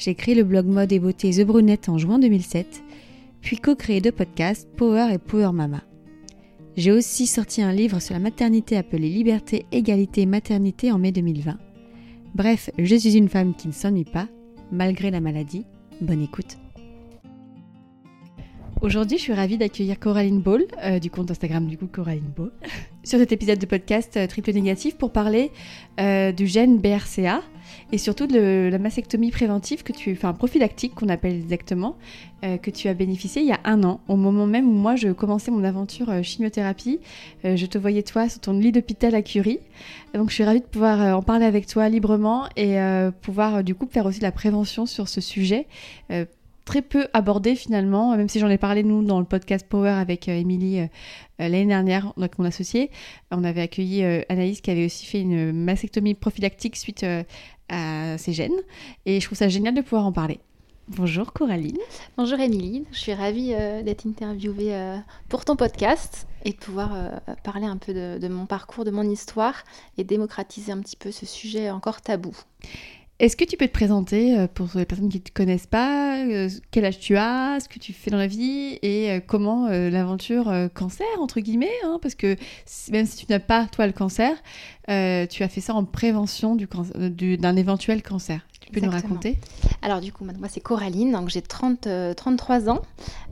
[0.00, 2.82] j'ai créé le blog mode et beauté The Brunette en juin 2007,
[3.42, 5.82] puis co-créé deux podcasts Power et Power Mama.
[6.74, 11.58] J'ai aussi sorti un livre sur la maternité appelé Liberté, Égalité, Maternité en mai 2020.
[12.34, 14.26] Bref, je suis une femme qui ne s'ennuie pas,
[14.72, 15.66] malgré la maladie.
[16.00, 16.56] Bonne écoute.
[18.80, 22.52] Aujourd'hui, je suis ravie d'accueillir Coraline Ball, euh, du compte Instagram du coup Coraline Ball,
[23.02, 25.50] sur cet épisode de podcast euh, Triple Négatif pour parler
[26.00, 27.40] euh, du gène BRCA
[27.92, 31.96] et surtout de la mastectomie préventive que tu, enfin prophylactique qu'on appelle exactement,
[32.42, 35.08] que tu as bénéficié il y a un an, au moment même où moi je
[35.08, 36.98] commençais mon aventure chimiothérapie.
[37.44, 39.60] je te voyais toi sur ton lit d'hôpital à Curie,
[40.14, 42.76] donc je suis ravie de pouvoir en parler avec toi librement et
[43.22, 45.68] pouvoir du coup faire aussi la prévention sur ce sujet
[46.70, 50.28] très peu abordé finalement, même si j'en ai parlé nous dans le podcast Power avec
[50.28, 52.92] euh, Émilie euh, euh, l'année dernière, donc mon associé.
[53.32, 57.04] On avait accueilli Anaïs qui avait aussi fait une mastectomie prophylactique suite
[57.68, 58.60] à ses gènes.
[59.04, 60.38] Et je trouve ça génial de pouvoir en parler.
[60.86, 61.78] Bonjour Coraline.
[62.16, 63.48] Bonjour Émilie, je suis ravie
[63.82, 68.84] d'être interviewée pour ton podcast et de pouvoir parler un peu de, de, mon parcours,
[68.84, 69.64] de mon histoire
[69.98, 72.32] et démocratiser un petit peu ce sujet encore tabou.
[73.20, 76.24] Est-ce que tu peux te présenter euh, pour les personnes qui ne te connaissent pas
[76.24, 79.68] euh, Quel âge tu as Ce que tu fais dans la vie Et euh, comment
[79.68, 82.36] l'aventure cancer, entre guillemets hein, Parce que
[82.90, 84.34] même si tu n'as pas, toi, le cancer,
[84.88, 88.40] tu as fait ça en prévention d'un éventuel cancer.
[88.58, 89.36] Tu peux nous raconter?
[89.82, 92.80] Alors du coup, moi c'est Coraline, donc j'ai 33 ans.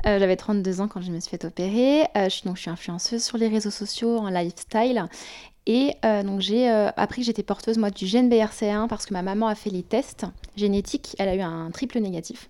[0.05, 2.05] J'avais 32 ans quand je me suis fait opérer.
[2.14, 5.09] je, suis, donc, je suis influenceuse sur les réseaux sociaux, en lifestyle.
[5.69, 9.21] Et euh, donc j'ai euh, appris que j'étais porteuse du gène BRCA1 parce que ma
[9.21, 10.25] maman a fait les tests
[10.56, 11.15] génétiques.
[11.19, 12.49] Elle a eu un triple négatif,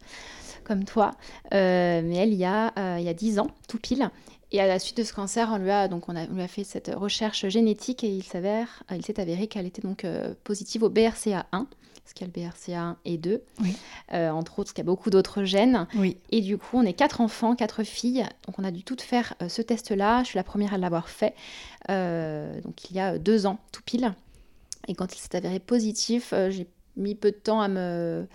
[0.63, 1.11] comme toi.
[1.53, 4.09] Euh, mais elle, il y, a, y a 10 ans, tout pile.
[4.53, 6.63] Et à la suite de ce cancer, on lui a, donc on, lui a fait
[6.65, 10.07] cette recherche génétique et il s'avère, il s'est avéré qu'elle était donc
[10.45, 11.67] positive au BRCA1
[12.09, 13.43] parce qu'il y a le BRCA1 et 2,
[14.15, 15.87] euh, entre autres, parce qu'il y a beaucoup d'autres gènes.
[16.31, 19.35] Et du coup, on est quatre enfants, quatre filles, donc on a dû toutes faire
[19.43, 20.23] euh, ce test-là.
[20.23, 21.35] Je suis la première à l'avoir fait,
[21.91, 24.15] euh, donc il y a deux ans, tout pile.
[24.87, 28.27] Et quand il s'est avéré positif, j'ai mis peu de temps à me,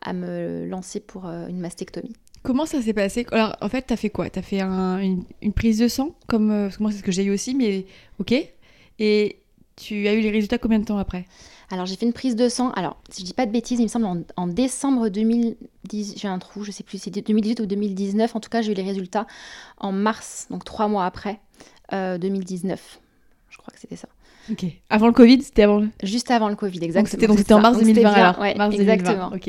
[0.00, 2.14] à me lancer pour une mastectomie.
[2.42, 3.26] Comment ça s'est passé?
[3.30, 4.30] Alors, en fait, tu as fait quoi?
[4.30, 7.12] Tu as fait une, une, prise de sang, comme parce que moi, c'est ce que
[7.12, 7.84] j'ai eu aussi, mais
[8.20, 8.32] ok.
[8.98, 9.42] Et
[9.76, 11.26] tu as eu les résultats combien de temps après?
[11.70, 13.84] Alors j'ai fait une prise de sang, alors si je dis pas de bêtises, il
[13.84, 17.66] me semble en, décembre 2010, j'ai un trou, je sais plus si c'était 2018 ou
[17.66, 19.26] 2019, en tout cas j'ai eu les résultats
[19.76, 21.40] en mars, donc trois mois après,
[21.92, 22.80] 2019.
[22.80, 22.98] Euh,
[23.50, 24.08] je crois que c'était ça.
[24.50, 24.64] Ok.
[24.88, 25.90] Avant le Covid, c'était avant le...
[26.02, 27.28] Juste avant le Covid, exactement.
[27.28, 29.30] Donc c'était en mars 2020 alors ouais, exactement.
[29.34, 29.48] Ok.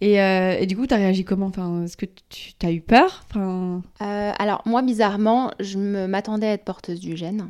[0.00, 1.46] Et, euh, et, du coup, tu as réagi comment?
[1.46, 3.24] Enfin, Est-ce que tu as eu peur?
[3.28, 3.82] Enfin...
[4.00, 5.76] Euh, alors, moi, bizarrement, je
[6.06, 7.48] m'attendais à être porteuse du gène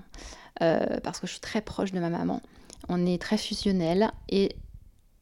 [0.58, 2.40] parce que je suis très proche de ma maman
[2.88, 4.56] on est très fusionnel et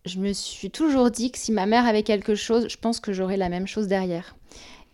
[0.05, 3.13] je me suis toujours dit que si ma mère avait quelque chose, je pense que
[3.13, 4.37] j'aurais la même chose derrière.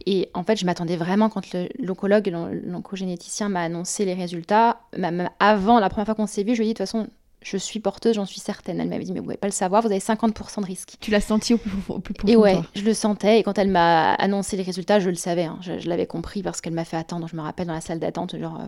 [0.06, 1.43] Et en fait, je m'attendais vraiment quand
[1.78, 2.28] l'oncologue,
[2.65, 6.65] l'oncogénéticien m'a annoncé les résultats, même avant la première fois qu'on s'est vu, je lui
[6.65, 7.09] ai dit de toute façon,
[7.42, 8.80] je suis porteuse, j'en suis certaine.
[8.80, 10.94] Elle m'avait dit, mais vous ne pouvez pas le savoir, vous avez 50% de risque.
[11.00, 13.41] Tu l'as senti au plus, au plus profond Et ouais, je le sentais.
[13.41, 15.44] Et quand elle m'a annoncé les résultats, je le savais.
[15.44, 15.58] Hein.
[15.60, 17.26] je, l'avais compris parce qu'elle m'a fait attendre.
[17.28, 18.66] Je me rappelle dans la salle d'attente, genre euh,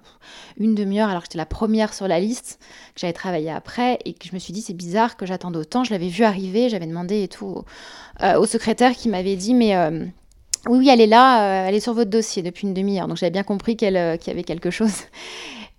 [0.59, 2.59] une demi-heure, alors que j'étais la première sur la liste,
[2.95, 3.99] que j'avais travaillé après.
[4.05, 5.85] Et que je me suis dit, c'est bizarre que j'attende autant.
[5.85, 7.63] Je l'avais vu arriver, j'avais demandé et tout
[8.23, 9.77] euh, au secrétaire qui m'avait dit, mais.
[9.77, 10.05] Euh,
[10.67, 13.07] oui, oui, elle est là, elle est sur votre dossier depuis une demi-heure.
[13.07, 14.95] Donc j'avais bien compris qu'elle qu'il y avait quelque chose.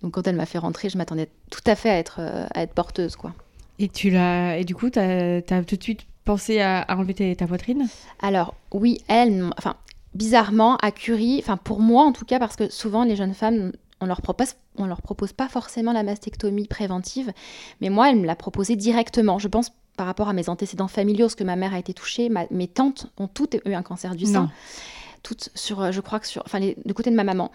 [0.02, 2.74] Donc quand elle m'a fait rentrer, je m'attendais tout à fait à être, à être
[2.74, 3.32] porteuse, quoi.
[3.78, 7.46] Et tu l'as et du coup, tu as, tout de suite pensé à, enlever ta,
[7.46, 7.88] poitrine?
[8.20, 9.76] Alors oui, elle, enfin
[10.14, 13.72] bizarrement à Curie, enfin pour moi en tout cas, parce que souvent les jeunes femmes,
[14.00, 17.32] on leur propose on leur propose pas forcément la mastectomie préventive,
[17.80, 19.38] mais moi elle me l'a proposé directement.
[19.38, 22.30] Je pense par rapport à mes antécédents familiaux, parce que ma mère a été touchée,
[22.50, 24.50] mes tantes ont toutes eu un cancer du sein.
[25.26, 27.50] Toutes sur, je crois que sur, enfin, du côté de ma maman,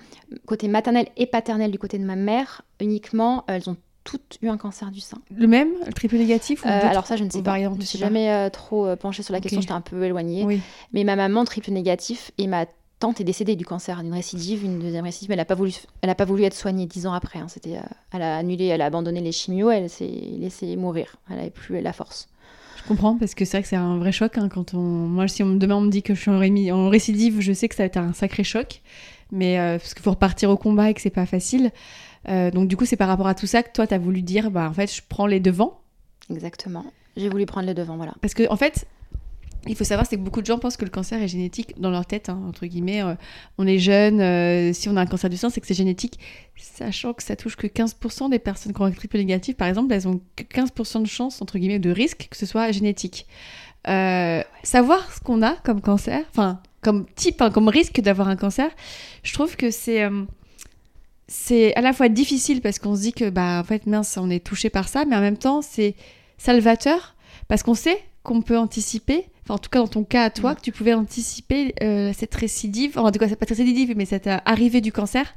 [0.46, 4.58] côté maternel et paternel du côté de ma mère, uniquement, elles ont toutes eu un
[4.58, 5.20] cancer du sein.
[5.34, 7.58] Le même, le triple négatif ou euh, Alors ça, je ne sais pas.
[7.58, 10.62] Je ne suis jamais euh, trop euh, penchée sur la question, j'étais un peu éloignée.
[10.92, 12.66] Mais ma maman, triple négatif, et ma
[13.00, 15.74] tante est décédée du cancer, d'une récidive, une deuxième récidive, mais elle n'a pas, voulu,
[16.02, 17.40] elle pas voulu être soignée dix ans après.
[17.40, 17.48] Hein.
[17.48, 17.80] C'était,
[18.12, 21.16] elle a annulé, elle a abandonné les chimios, elle s'est laissée mourir.
[21.30, 22.28] Elle n'avait plus la force.
[22.82, 24.80] Je comprends parce que c'est vrai que c'est un vrai choc hein, quand on.
[24.80, 26.72] Moi, si on, demain on me dit que je suis en, rémi...
[26.72, 28.82] en récidive, je sais que ça va être un sacré choc.
[29.32, 31.72] Mais euh, parce qu'il faut repartir au combat et que c'est pas facile.
[32.30, 34.22] Euh, donc du coup, c'est par rapport à tout ça que toi, tu as voulu
[34.22, 35.80] dire, bah en fait, je prends les devants.
[36.30, 36.86] Exactement.
[37.18, 38.14] J'ai voulu prendre les devants, voilà.
[38.22, 38.86] Parce que en fait,
[39.68, 41.92] il faut savoir, c'est que beaucoup de gens pensent que le cancer est génétique dans
[41.92, 43.04] leur tête, hein, entre guillemets.
[43.04, 43.14] Euh,
[43.60, 46.20] on est jeune, euh, si on a un cancer du sein, c'est que c'est génétique,
[46.58, 49.94] sachant que ça touche que 15% des personnes qui ont un triple négatif, par exemple,
[49.94, 53.28] elles ont que 15% de chance, entre guillemets, de risque que ce soit génétique.
[53.88, 58.36] Euh, savoir ce qu'on a comme cancer, enfin, comme type, hein, comme risque d'avoir un
[58.36, 58.72] cancer,
[59.24, 60.08] je trouve que c'est
[61.28, 64.30] c'est à la fois difficile parce qu'on se dit que, bah, en fait, mince, on
[64.30, 65.96] est touché par ça, mais en même temps, c'est
[66.38, 67.16] salvateur
[67.48, 70.56] parce qu'on sait qu'on peut anticiper en tout cas dans ton cas à toi, mm.
[70.56, 74.06] que tu pouvais anticiper euh, cette récidive, enfin, en tout cas, c'est pas récidive, mais
[74.06, 75.34] cette euh, arrivée du cancer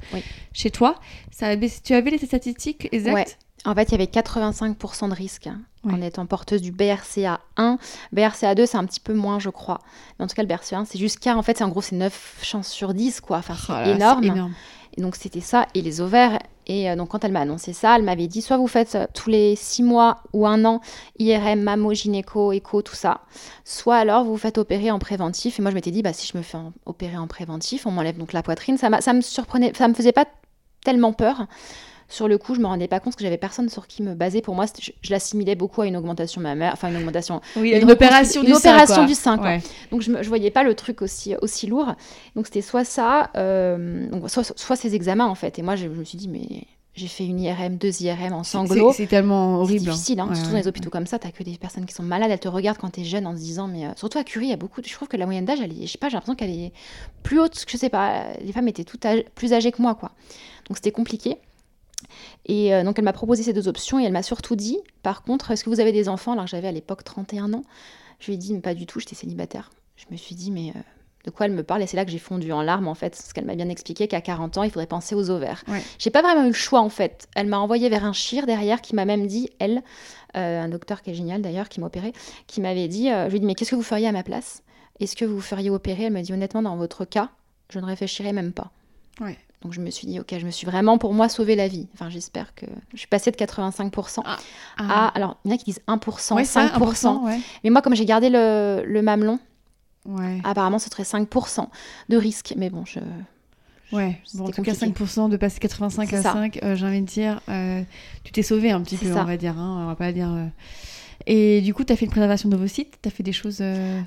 [0.53, 0.95] chez toi.
[1.31, 3.37] Ça, tu avais les statistiques exactes?
[3.65, 7.79] En fait, il y avait 85% de risque hein, en étant porteuse du BRCA1.
[8.13, 9.79] BRCA2, c'est un petit peu moins, je crois.
[10.19, 12.67] Mais en tout cas, le BRCA1, c'est jusqu'à, en fait, en gros, c'est 9 chances
[12.67, 13.37] sur 10, quoi.
[13.37, 14.23] Enfin, c'est oh énorme.
[14.23, 14.53] énorme.
[14.97, 16.39] Donc c'était ça, et les ovaires.
[16.67, 19.05] Et euh, donc quand elle m'a annoncé ça, elle m'avait dit soit vous faites euh,
[19.13, 20.81] tous les six mois ou un an
[21.19, 23.21] IRM, mammo, gynéco, écho, tout ça,
[23.65, 25.59] soit alors vous vous faites opérer en préventif.
[25.59, 28.17] Et moi je m'étais dit, bah, si je me fais opérer en préventif, on m'enlève
[28.17, 28.77] donc la poitrine.
[28.77, 30.25] Ça, ça me surprenait, ça me faisait pas
[30.83, 31.45] tellement peur.
[32.07, 34.41] Sur le coup, je me rendais pas compte que j'avais personne sur qui me baser.
[34.41, 38.43] Pour moi, je, l'assimilais beaucoup à une augmentation mammaire, enfin une augmentation, oui, une, opération,
[38.43, 39.37] du, opération du sein.
[39.91, 41.95] Donc je, ne voyais pas le truc aussi aussi lourd.
[42.35, 45.57] Donc c'était soit ça, euh, soit, ces examens en fait.
[45.57, 48.93] Et moi, je, me suis dit mais j'ai fait une IRM, deux IRM en sanglots.
[48.93, 49.85] C'est tellement horrible.
[49.85, 50.33] C'est difficile, hein.
[50.33, 52.39] surtout dans les hôpitaux comme ça, tu n'as que des personnes qui sont malades, elles
[52.39, 54.49] te regardent quand tu es jeune en se disant, mais euh, surtout à Curie, il
[54.51, 56.51] y a beaucoup, je trouve que la moyenne d'âge, je sais pas, j'ai l'impression qu'elle
[56.51, 56.71] est
[57.23, 60.11] plus haute, je sais pas, les femmes étaient toutes plus âgées que moi, quoi.
[60.69, 61.37] Donc c'était compliqué.
[62.45, 65.23] Et euh, donc elle m'a proposé ces deux options et elle m'a surtout dit, par
[65.23, 66.33] contre, est-ce que vous avez des enfants?
[66.33, 67.63] Alors j'avais à l'époque 31 ans.
[68.19, 69.71] Je lui ai dit, mais pas du tout, j'étais célibataire.
[69.95, 70.79] Je me suis dit, mais euh,
[71.25, 71.83] de quoi elle me parle?
[71.83, 74.07] Et c'est là que j'ai fondu en larmes, en fait, parce qu'elle m'a bien expliqué
[74.07, 75.63] qu'à 40 ans, il faudrait penser aux ovaires.
[75.99, 77.27] J'ai pas vraiment eu le choix, en fait.
[77.35, 79.83] Elle m'a envoyé vers un chir derrière qui m'a même dit, elle,
[80.37, 82.13] euh, un docteur qui est génial d'ailleurs, qui m'a opéré,
[82.47, 84.63] qui m'avait dit, je lui ai dit, mais qu'est-ce que vous feriez à ma place?
[84.99, 86.03] Est-ce que vous feriez opérer?
[86.03, 87.31] Elle m'a dit, honnêtement, dans votre cas,
[87.69, 88.71] je ne réfléchirais même pas.
[89.19, 89.37] Ouais.
[89.65, 91.87] Donc je me suis dit, ok, je me suis vraiment pour moi sauvé la vie.
[91.95, 94.37] Enfin, j'espère que je suis passée de 85% ah.
[94.77, 95.07] à.
[95.07, 97.41] Alors, il y en a qui disent 1%, 5%.
[97.63, 99.39] Mais moi, comme j'ai gardé le, le mamelon,
[100.43, 101.67] apparemment, ce serait 5%
[102.09, 102.53] de risque.
[102.57, 102.99] Mais bon, je.
[103.91, 107.07] Ouais, bon, en tout cas 5% de passer 85 à 5, euh, j'ai envie de
[107.07, 107.81] dire, euh,
[108.23, 110.31] tu t'es sauvé un petit peu, on va dire, hein, on va pas dire...
[110.31, 110.45] Euh.
[111.25, 113.31] Et du coup, tu as fait une préservation de vos sites, tu as fait des
[113.31, 113.63] choses...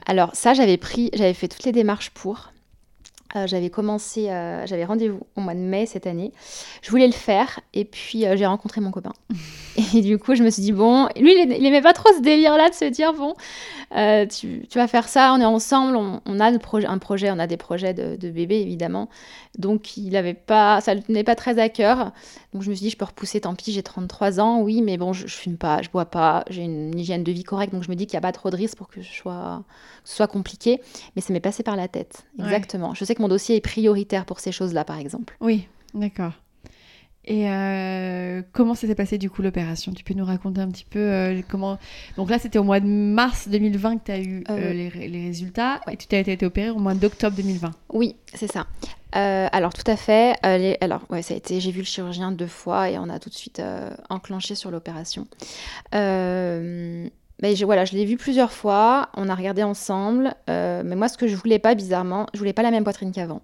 [0.07, 2.53] Alors ça, j'avais pris, j'avais fait toutes les démarches pour,
[3.37, 6.33] euh, j'avais commencé, euh, j'avais rendez-vous au mois de mai cette année.
[6.81, 9.13] Je voulais le faire et puis euh, j'ai rencontré mon copain.
[9.95, 12.23] et du coup, je me suis dit, bon, lui, il, il aimait pas trop ce
[12.23, 13.35] délire-là de se dire, bon,
[13.91, 16.59] tu, tu, vas faire ça, on est ensemble, on, a un
[16.99, 19.09] projet, on a des projets de, de bébé évidemment.
[19.59, 22.13] Donc, il avait pas, ça ne tenait pas très à cœur.
[22.53, 24.97] Donc, je me suis dit, je peux repousser, tant pis, j'ai 33 ans, oui, mais
[24.97, 27.83] bon, je, je fume pas, je bois pas, j'ai une hygiène de vie correcte, donc
[27.83, 29.65] je me dis qu'il n'y a pas trop de risques pour que, je sois,
[30.05, 30.81] ce soit compliqué.
[31.15, 32.95] Mais ça m'est passé par la tête, exactement.
[32.95, 35.37] Je sais mon dossier est prioritaire pour ces choses-là, par exemple.
[35.41, 36.33] Oui, d'accord.
[37.25, 39.93] Et euh, comment ça s'est passé du coup l'opération?
[39.93, 41.79] Tu peux nous raconter un petit peu euh, comment
[42.17, 45.81] Donc là, c'était au mois de mars 2020 que tu as eu euh, les, résultats
[45.91, 47.71] et tu t'as été opéré au mois d'octobre 2020.
[47.93, 48.67] Oui, c'est ça.
[49.13, 50.37] alors tout à fait.
[50.81, 51.61] Alors ouais, ça a été.
[51.61, 53.61] J'ai vu le chirurgien deux fois et on a tout de suite
[54.09, 55.27] enclenché sur l'opération.
[55.93, 61.19] Mais je, voilà, je l'ai vu plusieurs fois, on a regardé ensemble, mais moi ce
[61.19, 63.43] que je voulais pas bizarrement, je voulais pas la même poitrine qu'avant.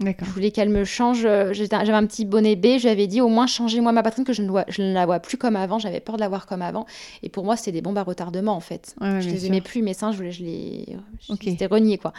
[0.00, 1.24] Je voulais qu'elle me change.
[1.24, 4.42] Euh, j'avais un petit bonnet B, j'avais dit au moins changez-moi ma poitrine que je
[4.42, 5.78] ne, je ne la vois plus comme avant.
[5.78, 6.86] J'avais peur de la voir comme avant.
[7.22, 8.94] Et pour moi, c'était des bombes à retardement en fait.
[9.00, 10.96] je les aimais plus, mes seins, je, je les.
[11.28, 11.50] Okay.
[11.52, 12.12] C'était renié quoi.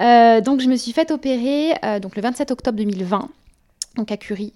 [0.00, 3.28] Euh, donc je me suis fait opérer donc le 27 octobre 2020,
[3.96, 4.52] donc à Curie.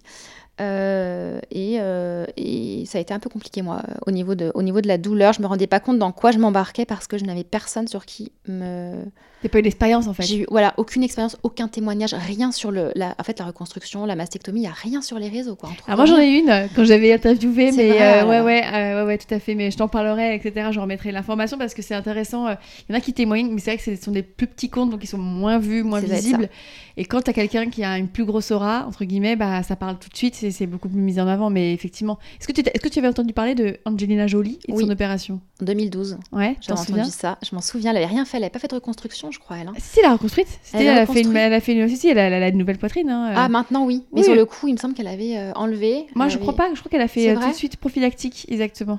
[0.61, 4.63] Euh, et, euh, et, ça a été un peu compliqué, moi, au niveau, de, au
[4.63, 5.33] niveau de la douleur.
[5.33, 8.07] Je me rendais pas compte dans quoi je m'embarquais parce que je n'avais personne sur
[8.07, 8.95] qui me.
[9.43, 12.71] T'as pas eu d'expérience en fait J'ai eu voilà, aucune expérience, aucun témoignage, rien sur
[12.71, 15.57] le, la, en fait, la reconstruction, la mastectomie, il n'y a rien sur les réseaux.
[15.57, 19.19] Quoi, ah, moi j'en ai une quand j'avais interviewé, mais euh, ouais, ouais, ouais, ouais,
[19.19, 19.55] tout à fait.
[19.55, 20.71] Mais je t'en parlerai, etc.
[20.73, 22.49] Je remettrai l'information parce que c'est intéressant.
[22.49, 24.71] Il y en a qui témoignent, mais c'est vrai que ce sont des plus petits
[24.71, 26.49] comptes, donc ils sont moins vus, moins visibles.
[26.97, 29.77] Et quand tu as quelqu'un qui a une plus grosse aura, entre guillemets, bah, ça
[29.77, 31.51] parle tout de suite, c'est beaucoup plus mis en avant.
[31.51, 34.73] Mais effectivement, est-ce que, tu est-ce que tu avais entendu parler de Angelina Jolie et
[34.73, 35.41] de son opération?
[35.61, 36.19] En 2012.
[36.33, 37.39] Ouais, j'ai entendu ça.
[37.43, 37.91] Je m'en souviens.
[37.91, 38.37] Elle n'avait rien fait.
[38.37, 39.69] Elle n'avait pas fait de reconstruction, je crois, elle.
[39.69, 39.75] Hein.
[39.79, 40.49] Si, elle a reconstruite.
[40.73, 41.89] Elle, a fait une, elle a fait une...
[41.89, 43.11] Si, elle a, elle a une nouvelle poitrine.
[43.11, 43.35] Hein, euh.
[43.37, 44.05] Ah, maintenant, oui.
[44.13, 46.07] Mais sur le coup, il me semble qu'elle avait euh, enlevé.
[46.15, 46.73] Moi, je crois pas.
[46.75, 48.99] Je crois qu'elle a fait euh, tout de suite prophylactique, exactement.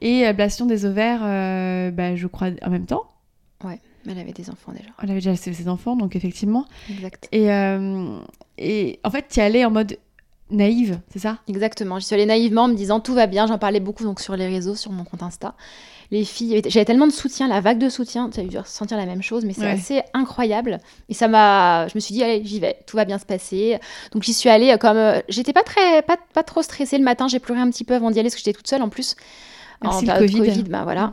[0.00, 3.04] et ablation des ovaires, euh, bah, je crois, en même temps.
[3.64, 4.90] Ouais, mais elle avait des enfants déjà.
[5.02, 6.66] Elle avait déjà ses, ses enfants, donc effectivement.
[6.90, 7.28] Exact.
[7.32, 8.18] Et, euh,
[8.56, 9.98] et en fait, tu y allais en mode
[10.50, 11.38] naïve, c'est ça?
[11.48, 11.98] Exactement.
[11.98, 13.46] J'y suis allée naïvement en me disant tout va bien.
[13.46, 15.54] J'en parlais beaucoup donc sur les réseaux, sur mon compte Insta.
[16.10, 19.04] Les filles, j'avais tellement de soutien, la vague de soutien, tu as dû ressentir la
[19.04, 19.72] même chose, mais c'est Ouais.
[19.72, 20.78] assez incroyable.
[21.10, 23.78] Et ça m'a, je me suis dit allez, j'y vais, tout va bien se passer.
[24.12, 27.28] Donc j'y suis allée comme, euh, j'étais pas très, pas, pas trop stressée le matin.
[27.28, 29.16] J'ai pleuré un petit peu avant d'y aller parce que j'étais toute seule en plus.
[29.82, 30.38] Merci en le Covid.
[30.38, 31.12] Covid, bah voilà.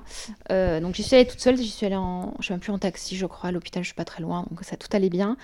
[0.51, 2.71] Euh, donc j'y suis allée toute seule, j'y suis allée en, je suis même plus
[2.71, 5.09] en taxi, je crois, à l'hôpital, je suis pas très loin, donc ça tout allait
[5.09, 5.37] bien.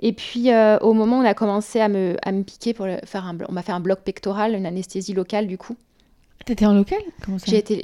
[0.00, 2.86] Et puis euh, au moment où on a commencé à me, à me piquer pour
[2.86, 5.76] le- faire un, on m'a fait un bloc pectoral, une anesthésie locale du coup.
[6.44, 6.98] T'étais en local?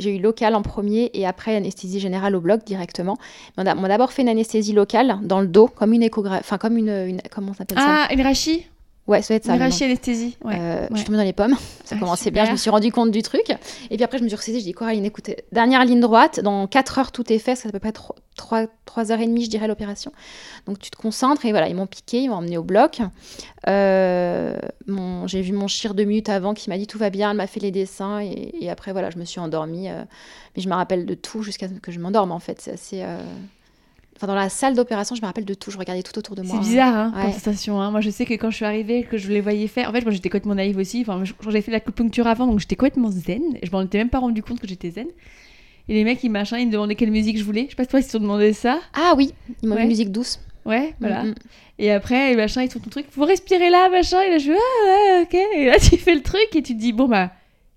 [0.01, 3.17] J'ai eu local en premier et après anesthésie générale au bloc directement.
[3.57, 6.43] On a- on m'a d'abord fait une anesthésie locale dans le dos, comme une échographie,
[6.45, 8.07] enfin comme une, une- comment on s'appelle ça?
[8.11, 8.67] Ah, une rachie?
[9.11, 9.53] Ouais, ça être ça.
[9.55, 9.71] Une le nom.
[9.71, 10.37] rachie anesthésie.
[10.45, 10.55] Ouais.
[10.59, 10.97] Euh, Je ouais.
[10.99, 13.23] suis tombée dans les pommes, ça Ah, commençait bien, je me suis rendu compte du
[13.23, 13.51] truc.
[13.91, 16.67] Et puis après, je me suis ressaisie, je dis Coraline, écoutez, dernière ligne droite, dans
[16.67, 18.15] 4 heures tout est fait, c'est à peu près 3,
[18.87, 20.13] 3 heures et demie, je dirais, l'opération.
[20.67, 23.01] Donc tu te concentres, et voilà, ils m'ont piqué, ils m'ont emmené au bloc.
[23.69, 27.31] Euh, mon- J'ai vu mon chir deux minutes avant qui m'a dit tout va bien,
[27.31, 29.89] elle m'a fait les dessins, et, et après, voilà, je me suis endormie.
[29.89, 30.05] euh,
[30.57, 33.03] mais je me rappelle de tout jusqu'à ce que je m'endorme, en fait, c'est assez.
[34.21, 36.43] Enfin, dans la salle d'opération, je me rappelle de tout, je regardais tout autour de
[36.43, 36.57] moi.
[36.63, 37.33] C'est bizarre, hein, comme Ouais.
[37.33, 37.81] sensation.
[37.81, 37.91] hein.
[37.91, 39.89] Moi, je sais que quand je suis arrivée, que je les voyais faire.
[39.89, 41.01] En fait, moi, j'étais complètement naïve aussi.
[41.01, 43.41] Enfin, j'avais fait l'acupuncture avant, donc j'étais complètement zen.
[43.63, 45.07] Je m'en étais même pas rendu compte que j'étais zen.
[45.89, 47.65] Et les mecs, ils machin, ils me demandaient quelle musique je voulais.
[47.65, 48.79] Je sais pas si toi, ils se sont demandé ça.
[48.93, 49.83] Ah oui, ils m'ont Ouais.
[49.85, 50.39] une musique douce.
[50.67, 51.25] Ouais, voilà.
[51.25, 51.35] Mm, mm.
[51.79, 53.07] Et après, les machins, ils font ton truc.
[53.11, 54.21] Faut respirer là, machin.
[54.21, 55.35] Et là, je fais, ah, ouais, ok.
[55.57, 57.31] Et là, tu fais le truc et tu te dis, bon, bah,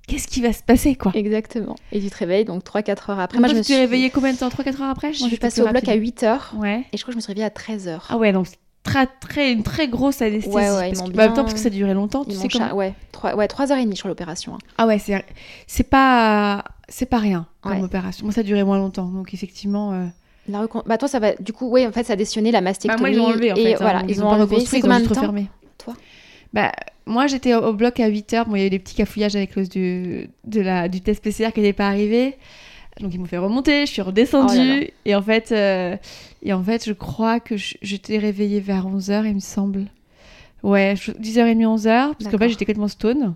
[0.08, 1.12] qu'est-ce qui va se passer, quoi?
[1.16, 1.76] Exactement.
[1.92, 3.40] Et tu te réveilles donc 3-4 heures après.
[3.40, 4.50] Moi, je me suis réveillée combien de temps?
[4.50, 5.14] 3-4 heures après?
[5.14, 6.02] Je suis passée au bloc à rapide.
[6.02, 6.84] 8 heures Ouais.
[6.92, 8.06] et je crois que je me suis réveillée à 13 heures.
[8.10, 8.48] Ah ouais, donc
[8.84, 10.54] très, très, une très grosse anesthésie.
[10.56, 12.26] Ouais, ouais, ils parce que- bah, en même bien- temps, parce que ça durait longtemps,
[12.26, 14.56] tu Ils sais m'ont comment ouais, 3, ouais, 3 heures et demie sur l'opération.
[14.56, 14.60] hein.
[14.78, 15.24] Ah ouais, c'est
[15.68, 17.82] c'est pas c'est pas rien comme Ouais.
[17.84, 18.26] opération.
[18.26, 19.94] Moi, ça a duré moins longtemps, donc effectivement.
[19.94, 20.06] euh,
[20.50, 22.60] La recon- Bah toi ça va du coup ouais en fait ça a décionné la
[22.60, 23.74] Bah, mastectomie moi, ils ont enlevé en et fait.
[23.76, 24.44] hein, voilà, donc ils, ont ont enlevé.
[24.56, 25.22] reconstruit, ils ont de juste temps?
[25.22, 25.48] refermé.
[25.78, 25.94] toi?
[26.54, 26.72] Bah,
[27.06, 28.46] moi, j'étais au, au bloc à 8 heures.
[28.48, 31.24] Bon, il y a eu des petits cafouillages avec cause du, de la, du test
[31.24, 32.38] PCR qui n'était pas arrivé.
[33.00, 34.54] Donc, ils m'ont fait remonter, je suis redescendue.
[34.54, 34.86] Oh là là.
[35.06, 35.98] Et, en fait, euh,
[36.44, 39.86] et en fait, je crois que j'étais réveillée vers 11h, il me semble.
[40.62, 42.14] Ouais, je- 10h30, 11h.
[42.14, 43.34] Parce qu'en fait, j'étais complètement stone.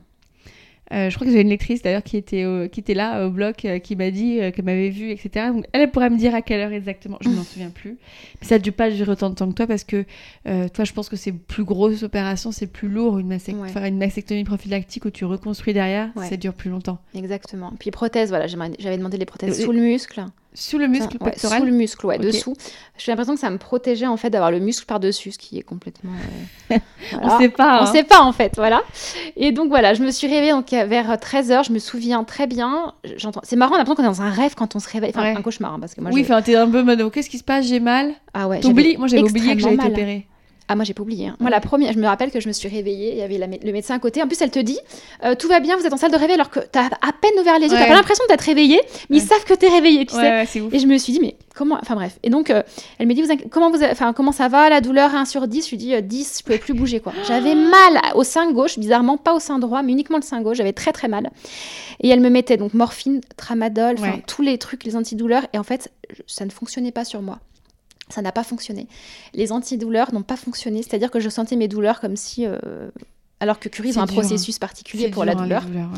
[0.94, 3.29] Euh, je crois que j'ai une lectrice d'ailleurs qui était au- qui était là au
[3.29, 6.34] bloc euh, qui m'a dit euh, qu'elle m'avait vue etc donc elle, pourrait me dire
[6.34, 7.98] à quelle heure exactement je m'en souviens plus
[8.39, 10.06] mais ça a dû pas durer autant de temps que toi parce que
[10.48, 13.67] euh, toi je pense que c'est plus grosse opération c'est plus lourd une, mastec- Ouais.
[13.67, 16.29] faire une mastectomie prophylactique où tu reconstruis derrière Ouais.
[16.29, 17.74] ça dure plus longtemps Exactement.
[17.79, 20.24] Puis prothèse voilà, j'avais demandé des prothèses sous le muscle.
[20.57, 22.55] Sous le muscle Ouais, pectoral sous le muscle, ouais, dessous.
[22.97, 25.63] J'ai l'impression que ça me protégeait en fait d'avoir le muscle par-dessus, ce qui est
[25.63, 26.11] complètement.
[26.71, 26.77] euh,
[27.11, 27.35] voilà.
[27.35, 27.91] on sait pas On hein.
[27.91, 28.81] sait pas en fait, voilà.
[29.35, 32.93] Et donc voilà, je me suis réveillée donc vers 13h, je me souviens très bien.
[33.17, 35.11] J'entends c'est marrant, on a l'impression qu'on est dans un rêve quand on se réveille,
[35.13, 35.35] enfin Ouais.
[35.37, 37.37] un cauchemar hein, parce que moi oui enfin t'es un peu mode oh, qu'est-ce qui
[37.37, 38.13] se passe j'ai mal?
[38.33, 40.27] Ah ouais, t'oublies moi j'avais oublié que j'avais été opérée
[40.69, 41.27] Ah moi j'ai pas oublié.
[41.27, 41.38] hein.
[41.39, 43.47] Moi la première, je me rappelle que je me suis réveillée, il y avait la
[43.47, 44.21] le médecin à côté.
[44.21, 44.77] En plus elle te dit
[45.24, 47.31] euh, tout va bien, vous êtes en salle de réveil alors que t'as à peine
[47.39, 47.88] ouvert les yeux, t'as Ouais.
[47.88, 50.62] pas l'impression d'être réveillée, mais ils savent que t'es réveillée, tu ouais, sais.
[50.71, 51.77] Et je me suis dit, mais comment.
[51.81, 52.19] Enfin bref.
[52.24, 52.63] Et donc, euh,
[53.00, 55.65] elle me dit, vous comment, vous, enfin, comment ça va, la douleur 1 sur 10
[55.65, 57.13] Je lui dis euh, 10, je pouvais plus bouger quoi.
[57.27, 60.57] J'avais mal au sein gauche, bizarrement pas au sein droit, mais uniquement le sein gauche.
[60.57, 61.29] J'avais très très mal.
[62.01, 63.95] Et elle me mettait donc morphine, tramadol,
[64.27, 65.43] tous les trucs, les antidouleurs.
[65.53, 65.91] Et en fait,
[66.27, 67.39] ça ne fonctionnait pas sur moi.
[68.09, 68.87] Ça n'a pas fonctionné.
[69.33, 72.45] Les antidouleurs n'ont pas fonctionné, c'est-à-dire que je sentais mes douleurs comme si.
[72.45, 72.57] euh,
[73.39, 74.07] alors que Curie, ils ont un hein.
[74.07, 75.63] processus particulier pour dur, la hein, douleur.
[75.63, 75.89] douleurs,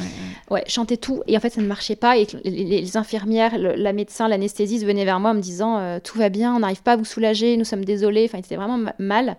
[0.50, 0.64] ouais, ouais.
[0.98, 1.24] Tout.
[1.28, 2.18] Et en fait, ça ne marchait pas.
[2.18, 6.18] Et les, infirmières, le- la médecin, l'anesthésiste venaient vers moi en me disant euh, Tout
[6.18, 8.26] va bien, on n'arrive pas à vous soulager, nous sommes désolés.
[8.26, 9.38] Enfin, c'était vraiment ma- mal.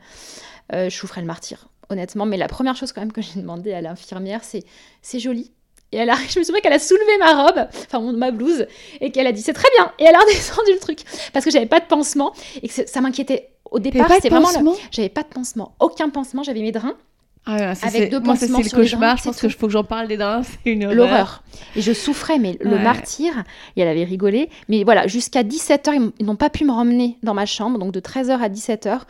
[0.73, 2.25] Euh, je souffrais le martyr, honnêtement.
[2.25, 4.63] Mais la première chose, quand même, que j'ai demandé à l'infirmière, c'est
[5.03, 5.51] C'est joli.
[5.93, 8.67] Et elle a, je me souviens qu'elle a soulevé ma robe, enfin ma blouse,
[9.01, 9.93] et qu'elle a dit c'est très bien.
[9.99, 11.01] Et elle a redescendu le truc
[11.33, 12.33] parce que j'avais pas de pansement
[12.63, 13.51] et que c'est- ça m'inquiétait.
[13.71, 14.49] Au départ, c'était vraiment
[14.91, 16.43] j'avais pas de pansement, aucun pansement.
[16.43, 16.97] J'avais mes drains,
[17.47, 19.17] Ah ça, Avec deux moi, c'est le cauchemar.
[19.17, 19.59] Je pense que tout.
[19.59, 20.43] faut que j'en parle des drains.
[20.65, 20.95] C'est une horreur.
[20.95, 21.43] l'horreur.
[21.75, 22.83] Et je souffrais, mais le Ouais.
[22.83, 23.33] martyr,
[23.77, 24.51] et elle avait rigolé.
[24.69, 28.01] Mais voilà, jusqu'à 17h, ils n'ont pas pu me ramener dans ma chambre, donc de
[28.01, 29.01] 13h à 17h,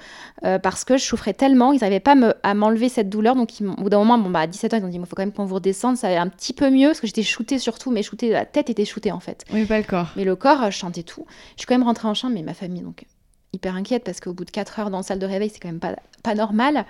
[0.45, 3.35] euh, parce que je souffrais tellement, ils n'arrivaient pas me- à m'enlever cette douleur.
[3.35, 5.17] Donc, ils au bout d'un moment, bon, bah, à 17h, ils ont dit il faut
[5.17, 5.97] quand même qu'on vous redescende.
[5.97, 8.71] Ça allait un petit peu mieux, parce que j'étais shootée surtout, mais shootée, la tête
[8.71, 9.45] était shootée en fait.
[9.53, 10.13] Oui, pas le corps.
[10.17, 11.27] Mais le corps, euh, je chantais tout.
[11.57, 13.05] Je suis quand même rentrée en chambre, mais ma famille, donc,
[13.53, 15.69] hyper inquiète, parce qu'au bout de 4 heures dans la salle de réveil, c'est quand
[15.69, 16.85] même pas, pas normal.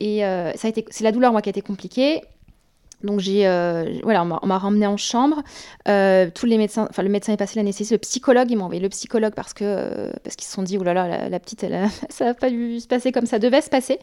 [0.00, 2.22] Et euh, ça a été, c'est la douleur, moi, qui a été compliquée.
[3.02, 5.42] Donc j'ai, euh, voilà, on m'a- on m'a ramenée en chambre.
[5.88, 8.80] Euh, tous les médecins, enfin le médecin est passé l'anesthésie, le psychologue, ils m'ont envoyé
[8.80, 11.38] le psychologue parce que euh, parce qu'ils se sont dit, oh là là, la, la
[11.38, 13.98] petite, elle, a- ça va pas dû se passer comme ça devait se passer.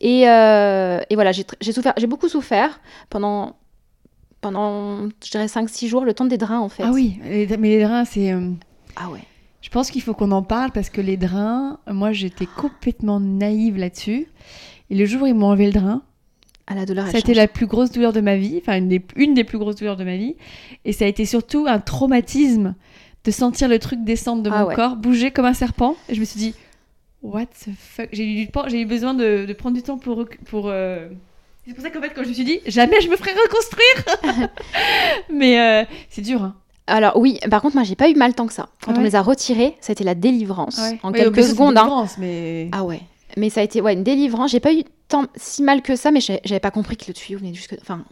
[0.00, 3.54] Et, et voilà, j'ai souffert, j'ai beaucoup souffert pendant
[4.40, 6.82] pendant, je dirais, 5-6 jours, le temps des drains, en fait.
[6.84, 8.34] Ah oui, les- mais les drains, c'est.
[8.96, 9.20] Ah ouais.
[9.60, 13.76] Je pense qu'il faut qu'on en parle parce que les drains, moi j'étais complètement naïve
[13.76, 14.26] là-dessus.
[14.92, 16.02] Et le jour où ils m'ont enlevé le drain,
[16.66, 18.88] À la douleur, ça a été la plus grosse douleur de ma vie, enfin une
[18.88, 20.36] des, une des plus grosses douleurs de ma vie.
[20.84, 22.74] Et ça a été surtout un traumatisme
[23.24, 24.74] de sentir le truc descendre de Ah mon ouais.
[24.74, 25.96] corps, bouger comme un serpent.
[26.10, 26.54] Et je me suis dit,
[27.22, 28.08] what the fuck?
[28.12, 30.26] J'ai eu, besoin de, de prendre du temps pour.
[30.66, 31.08] euh,
[31.66, 34.48] C'est pour ça qu'en fait, quand je me suis dit, jamais je me ferai reconstruire
[35.32, 36.54] Mais euh, c'est dur, hein.
[36.88, 38.68] Alors oui, par contre, moi, j'ai pas eu mal tant que ça.
[38.84, 40.78] Quand Ah on les a retirés, ça a été la délivrance.
[40.78, 40.98] Ouais.
[41.04, 42.06] En quelques secondes, hein.
[42.18, 42.68] mais...
[42.72, 43.00] Ah ouais.
[43.36, 44.50] Mais ça a été une délivrance.
[44.50, 47.38] J'ai pas eu tant si mal que ça, mais j'avais pas compris que le tuyau
[47.38, 47.76] venait jusque.
[47.80, 48.04] Enfin,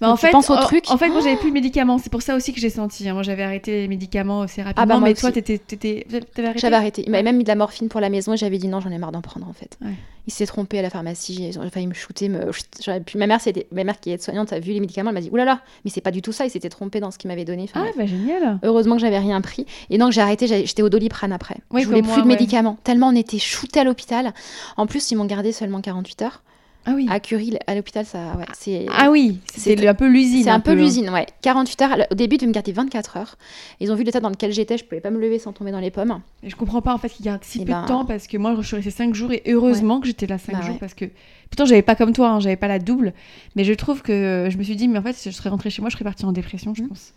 [0.00, 0.84] Bah, en fait, penses au en, truc.
[0.90, 1.98] en fait, moi j'avais plus de médicaments.
[1.98, 3.08] C'est pour ça aussi que j'ai senti.
[3.08, 3.14] hein.
[3.14, 4.86] Moi j'avais arrêté les médicaments assez rapidement.
[4.86, 7.02] bah, moi mais toi, t'étais, t'étais, t'avais arrêté J'avais arrêté.
[7.06, 8.90] Il m'avait même mis de la morphine pour la maison et j'avais dit non, j'en
[8.90, 9.76] ai marre d'en prendre en fait.
[9.82, 9.92] Ouais.
[10.26, 12.28] Il s'est trompé à la pharmacie, j'ai j'ai failli me shooter.
[12.28, 12.50] Me...
[12.84, 13.16] j'aurais pu...
[13.16, 13.66] ma, mère, c'était...
[13.72, 16.02] ma mère qui est soignante a vu les médicaments, elle m'a dit oulala, mais c'est
[16.02, 17.64] pas du tout ça, il s'était trompé dans ce qu'il m'avait donné.
[17.64, 18.58] Enfin, Ah, bah génial.
[18.62, 19.64] Heureusement que j'avais rien pris.
[19.88, 21.56] Et donc j'ai arrêté, j'étais au doliprane après.
[21.70, 22.24] Oui, je voulais plus de ouais.
[22.26, 22.76] médicaments.
[22.84, 24.34] Tellement on était shooté à l'hôpital.
[24.76, 26.42] En plus, ils m'ont gardé seulement 48 heures.
[26.90, 27.06] Ah oui.
[27.10, 28.86] À Curie, à l'hôpital, ça, ouais, c'est.
[28.96, 30.44] Ah oui, c'est- un peu l'usine.
[30.44, 31.26] C'est un peu l'usine, ouais.
[31.42, 31.96] 48 heures.
[32.10, 33.36] Au début, ils devaient me garder 24 heures.
[33.80, 35.80] Ils ont vu l'état dans lequel j'étais, je pouvais pas me lever sans tomber dans
[35.80, 36.20] les pommes.
[36.42, 38.26] Et je comprends pas en fait qu'ils gardent si Eh peu ben- de temps parce
[38.26, 40.72] que moi je suis restée 5 jours et heureusement que j'étais là 5 Bah jours
[40.74, 40.78] ouais.
[40.80, 41.04] parce que
[41.50, 43.12] pourtant j'avais pas comme toi, hein, j'avais pas la double,
[43.56, 45.70] mais je trouve que je me suis dit mais en fait si je serais rentrée
[45.70, 46.88] chez moi je serais partie en dépression je Mhm.
[46.88, 47.12] pense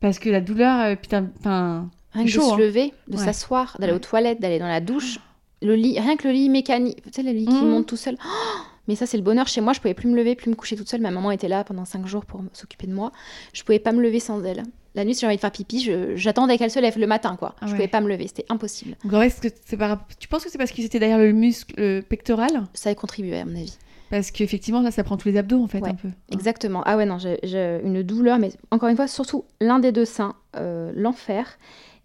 [0.00, 2.56] parce que la douleur euh, putain enfin Rien que chaud, de se hein.
[2.56, 3.24] lever, de Ouais.
[3.24, 5.18] s'asseoir, d'aller aux toilettes, d'aller dans la douche.
[5.60, 7.68] Le lit, rien que le lit mécanique, tu sais, le lit qui Mhm.
[7.68, 8.16] monte tout seul.
[8.24, 9.72] Oh mais ça, c'est le bonheur chez moi.
[9.72, 11.00] Je pouvais plus me lever, plus me coucher toute seule.
[11.00, 13.12] Ma maman était là pendant 5 jours pour s'occuper de moi.
[13.52, 14.62] Je pouvais pas me lever sans elle.
[14.94, 17.36] La nuit, si j'avais envie de faire pipi, je- j'attendais qu'elle se lève le matin,
[17.36, 17.54] quoi.
[17.60, 17.76] Ah je ouais.
[17.76, 18.96] pouvais pas me lever, c'était impossible.
[19.04, 20.04] Donc, est-ce que c'est par...
[20.18, 22.50] tu penses que c'est parce qu'ils étaient derrière le muscle pectoral?
[22.74, 23.76] Ça a contribué, à mon avis.
[24.10, 25.90] parce qu'effectivement là ça prend tous les abdos en fait Ouais.
[25.90, 26.82] un peu Exactement.
[26.86, 30.06] Ah ouais, non, j'ai j'ai une douleur, mais encore une fois, surtout l'un des deux
[30.06, 31.58] seins, euh, l'enfer.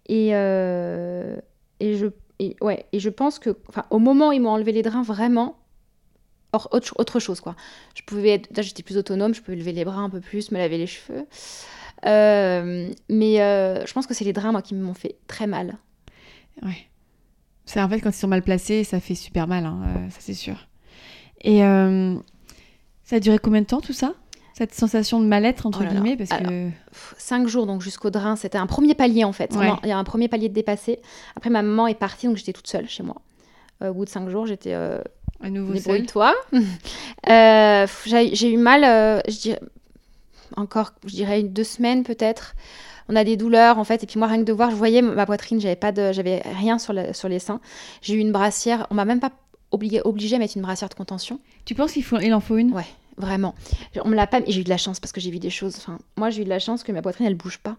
[0.10, 1.38] Et, euh,
[1.80, 2.08] et, je,
[2.40, 3.56] et, ouais, et je pense que,
[3.90, 5.56] au moment où ils m'ont enlevé les drains, vraiment,
[6.54, 7.56] or- autre, autre chose, quoi.
[7.96, 10.52] Je pouvais être, là, j'étais plus autonome, je pouvais lever les bras un peu plus,
[10.52, 11.26] me laver les cheveux.
[12.06, 15.78] Euh, mais euh, je pense que c'est les drains, moi, qui m'ont fait très mal.
[16.62, 16.88] Ouais.
[17.66, 20.18] C'est en fait quand ils sont mal placés, ça fait super mal, hein, euh, ça
[20.20, 20.68] c'est sûr.
[21.42, 24.14] Et ça a duré combien de temps tout ça?
[24.54, 25.96] Cette sensation de mal-être entre Oh là là.
[25.96, 26.70] guillemets parce Alors, que
[27.18, 29.54] Cinq jours, donc jusqu'au drain, c'était un premier palier, en fait.
[29.56, 29.72] Ouais.
[29.84, 31.00] Il y a un premier palier de dépassé.
[31.36, 33.16] Après, ma maman est partie, donc j'étais toute seule chez moi.
[33.82, 34.76] Au bout de cinq jours, j'étais
[35.74, 36.34] Débrouille-toi.
[37.30, 39.60] Euh, j'ai eu mal, euh, je dirais,
[40.58, 42.54] encore, je dirais, une- deux semaines peut-être.
[43.10, 45.02] On a des douleurs en fait, et puis moi rien que de voir, je voyais
[45.02, 47.60] ma poitrine, j'avais pas de, j'avais rien sur, sur les seins.
[48.02, 49.32] J'ai eu une brassière, on m'a même pas
[49.72, 52.20] obligé, obligé à mettre une brassière de contention, Tu penses qu'il faut...
[52.20, 52.74] il en faut une?
[52.74, 52.86] Ouais.
[53.18, 53.56] vraiment.
[54.04, 55.76] On me l'a pas, j'ai eu de la chance parce que j'ai vu des choses.
[55.78, 57.78] Enfin, moi j'ai eu de la chance que ma poitrine elle bouge pas.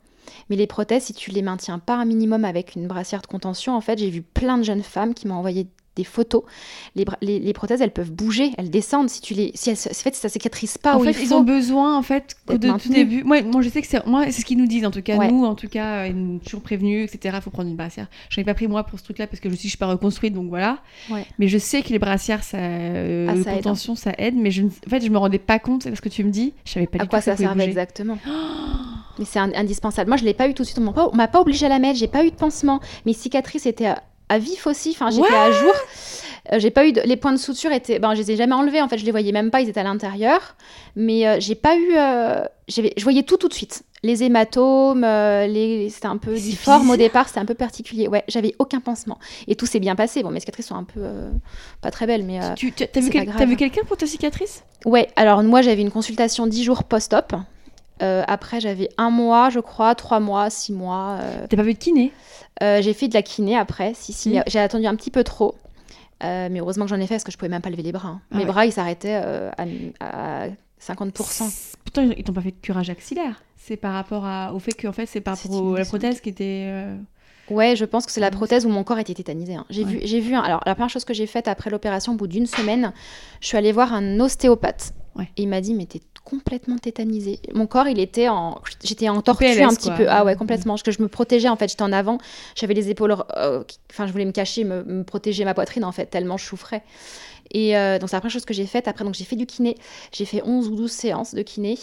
[0.49, 3.75] Mais les prothèses, si tu les maintiens pas un minimum avec une brassière de contention,
[3.77, 6.43] en fait, j'ai vu plein de jeunes femmes qui m'ont envoyé des photos.
[6.97, 9.09] Les, les, les prothèses, elles peuvent bouger, elles descendent.
[9.09, 11.35] Si tu les, si elles, en fait, ça cicatrise pas En où fait, il ils
[11.35, 13.23] ont besoin en fait de tout début.
[13.25, 15.17] Moi, moi, je sais que c'est moi, c'est ce qu'ils nous disent en tout cas.
[15.17, 15.31] Ouais.
[15.31, 17.39] Nous, en tout cas, euh, ils nous ont toujours prévenu, etc.
[17.43, 18.09] Faut prendre une brassière.
[18.29, 19.87] Je n'ai pas pris moi pour ce truc-là parce que je suis je suis pas
[19.87, 20.79] reconstruite, donc voilà.
[21.11, 21.27] Ouais.
[21.39, 24.35] Mais je sais que les brassières, ça, euh, Ah, le ça aide, contention, ça aide.
[24.37, 25.83] Mais je, en fait, je me rendais pas compte.
[25.85, 27.45] C'est parce que tu me dis, je savais pas à du quoi tout ça pouvait
[27.45, 28.19] servait exactement.
[29.19, 30.09] Mais c'est indispensable.
[30.09, 30.79] Moi, je l'ai pas eu tout de suite.
[30.79, 31.99] On m'a pas, on m'a pas obligé à la mettre.
[31.99, 32.81] J'ai pas eu de pansement.
[33.07, 33.95] Mes cicatrices étaient
[34.35, 34.91] à, vif aussi.
[34.91, 35.75] Enfin, j'étais à jour.
[36.53, 38.53] Euh, j'ai pas eu de- les points de suture étaient ben je les ai jamais
[38.55, 40.57] enlevés en fait je les voyais même pas ils étaient à l'intérieur.
[40.95, 43.83] Mais euh, j'ai pas eu euh, je voyais tout tout de suite.
[44.03, 48.09] Les hématomes euh, les c'était un peu difforme au départ c'était un peu particulier.
[48.09, 49.19] Ouais j'avais aucun pansement.
[49.49, 50.23] Et tout s'est bien passé.
[50.23, 51.01] Bon mes cicatrices sont un peu
[51.81, 54.65] pas très belles mais Tu t'as vu, quel- t'as vu quelqu'un pour ta cicatrice?
[54.85, 57.33] Ouais, alors moi j'avais une consultation 10 jours post-op.
[58.03, 61.19] Euh, après j'avais un mois, je crois, trois mois, six mois.
[61.21, 61.47] euh.
[61.49, 62.13] T'as pas vu de kiné?
[62.63, 64.43] Euh, j'ai fait de la kiné après, si, si, Mm.
[64.47, 65.55] j'ai attendu un petit peu trop.
[66.23, 67.93] Euh, mais heureusement que j'en ai fait parce que je pouvais même pas lever les
[67.93, 68.09] bras.
[68.09, 68.21] hein.
[68.31, 68.47] Ah Mes ouais.
[68.47, 69.55] bras ils s'arrêtaient à,
[70.01, 70.47] à
[70.81, 71.47] 50%.
[71.49, 73.43] C'est- Pourtant, ils- t'ont pas fait de curage axillaire.
[73.57, 76.21] C'est par rapport à- au fait que en fait, c'est par rapport à la prothèse
[76.21, 76.85] qui était.
[77.51, 79.55] Ouais, je pense que c'est la prothèse où mon corps était tétanisé.
[79.55, 79.67] hein.
[79.71, 79.91] J'ai Ouais.
[79.93, 80.35] vu, j'ai vu.
[80.35, 82.93] Alors la première chose que j'ai faite après l'opération, au bout d'une semaine,
[83.41, 84.95] je suis allée voir un ostéopathe.
[85.17, 85.29] Ouais.
[85.37, 87.39] Et il m'a dit mais t'es complètement tétanisé.
[87.53, 89.97] Mon corps, il était en, j'étais en tortue PLS, un petit quoi.
[89.97, 90.07] peu.
[90.09, 90.73] Ah ouais, complètement.
[90.75, 91.69] Parce que je me protégeais en fait.
[91.69, 92.19] J'étais en avant.
[92.57, 93.15] J'avais les épaules.
[93.37, 96.37] euh, qui- Enfin, je voulais me cacher, me, me protéger ma poitrine en fait, tellement
[96.37, 96.83] je souffrais.
[97.53, 98.89] Et euh, donc c'est la première chose que j'ai faite.
[98.89, 99.77] Après, donc j'ai fait du kiné.
[100.13, 101.79] J'ai fait 11 ou 12 séances de kiné.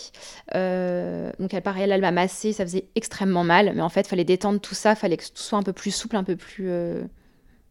[0.55, 3.71] Euh, donc elle pareil, elle, elle m'a massé, ça faisait extrêmement mal.
[3.75, 4.91] Mais en fait, il fallait détendre tout ça.
[4.91, 6.69] Il fallait que tout soit un peu plus souple, un peu plus.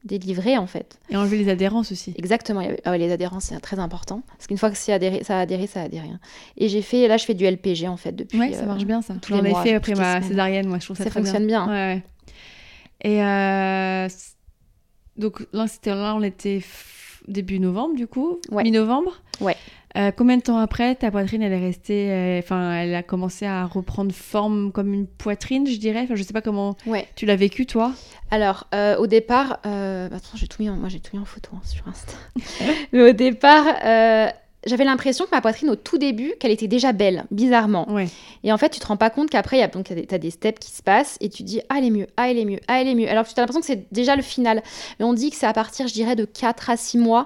[0.04, 0.98] Délivrer en fait.
[1.10, 2.14] Et enlever les adhérences aussi.
[2.16, 2.62] Exactement.
[2.84, 4.22] ah ouais, les adhérences, c'est très important.
[4.28, 6.08] Parce qu'une fois que c'est adhéré, ça a adhéré, ça a adhéré.
[6.08, 6.20] hein.
[6.56, 8.38] Et j'ai fait, là, je fais du LPG en fait depuis.
[8.38, 9.14] Ouais, ça euh, marche bien ça.
[9.28, 11.66] J'en ai fait après ma césarienne, moi je trouve ça, Ça très fonctionne bien.
[11.68, 12.02] Ouais, ouais.
[13.02, 14.08] Et euh,
[15.16, 16.62] donc là, là, on était
[17.28, 18.62] début novembre du coup, Ouais.
[18.62, 19.12] mi-novembre.
[19.40, 19.56] Ouais.
[19.96, 23.44] Euh, combien de temps après ta poitrine elle est restée, euh, enfin elle a commencé
[23.44, 26.02] à reprendre forme comme une poitrine, je dirais?
[26.04, 27.08] Enfin, je sais pas comment Ouais.
[27.16, 27.92] tu l'as vécu toi.
[28.30, 31.24] Alors, euh, au départ, euh, attends, j'ai tout mis en, moi j'ai tout mis en
[31.24, 32.12] photo hein, sur Insta.
[32.92, 33.64] Mais au départ,
[34.66, 37.90] j'avais l'impression que ma poitrine, au tout début, qu'elle était déjà belle, bizarrement.
[37.90, 38.08] Ouais.
[38.44, 40.18] Et en fait, tu te rends pas compte qu'après, il y a donc tu as
[40.18, 42.44] des steps qui se passent et tu dis ah elle est mieux, ah elle est
[42.44, 43.08] mieux, ah elle est mieux.
[43.08, 44.62] Alors que tu as l'impression que c'est déjà le final.
[45.00, 47.24] Mais on dit que c'est à partir, je dirais, de 4 à 6 mois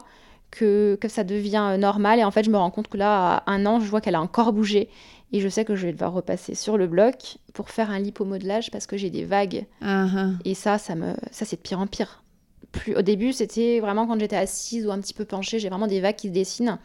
[0.54, 2.18] que, que ça devient euh, normal.
[2.20, 4.14] Et en fait, je me rends compte que là, à un an, je vois qu'elle
[4.14, 4.88] a encore bougé.
[5.32, 8.70] Et je sais que je vais devoir repasser sur le bloc pour faire un lipomodelage
[8.70, 9.66] parce que j'ai des vagues.
[9.82, 10.06] Ah.
[10.44, 12.22] Et ça, ça me, ça c'est de pire en pire.
[12.70, 15.86] Plus, au début, c'était vraiment quand j'étais assise ou un petit peu penchée, j'ai vraiment
[15.88, 16.78] des vagues qui se dessinent.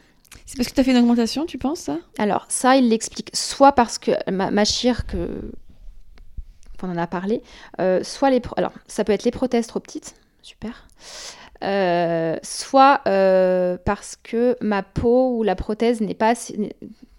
[0.46, 1.98] C'est parce que tu as fait une augmentation, tu penses ça?
[2.18, 5.28] Alors, ça, il l'explique soit parce que ma, ma chire, que
[6.82, 7.42] on en a parlé,
[7.80, 8.40] euh, soit les.
[8.40, 10.86] pro- Alors, ça peut être les prothèses trop petites, super.
[11.62, 16.32] Euh, soit euh, parce que ma peau ou la prothèse n'est pas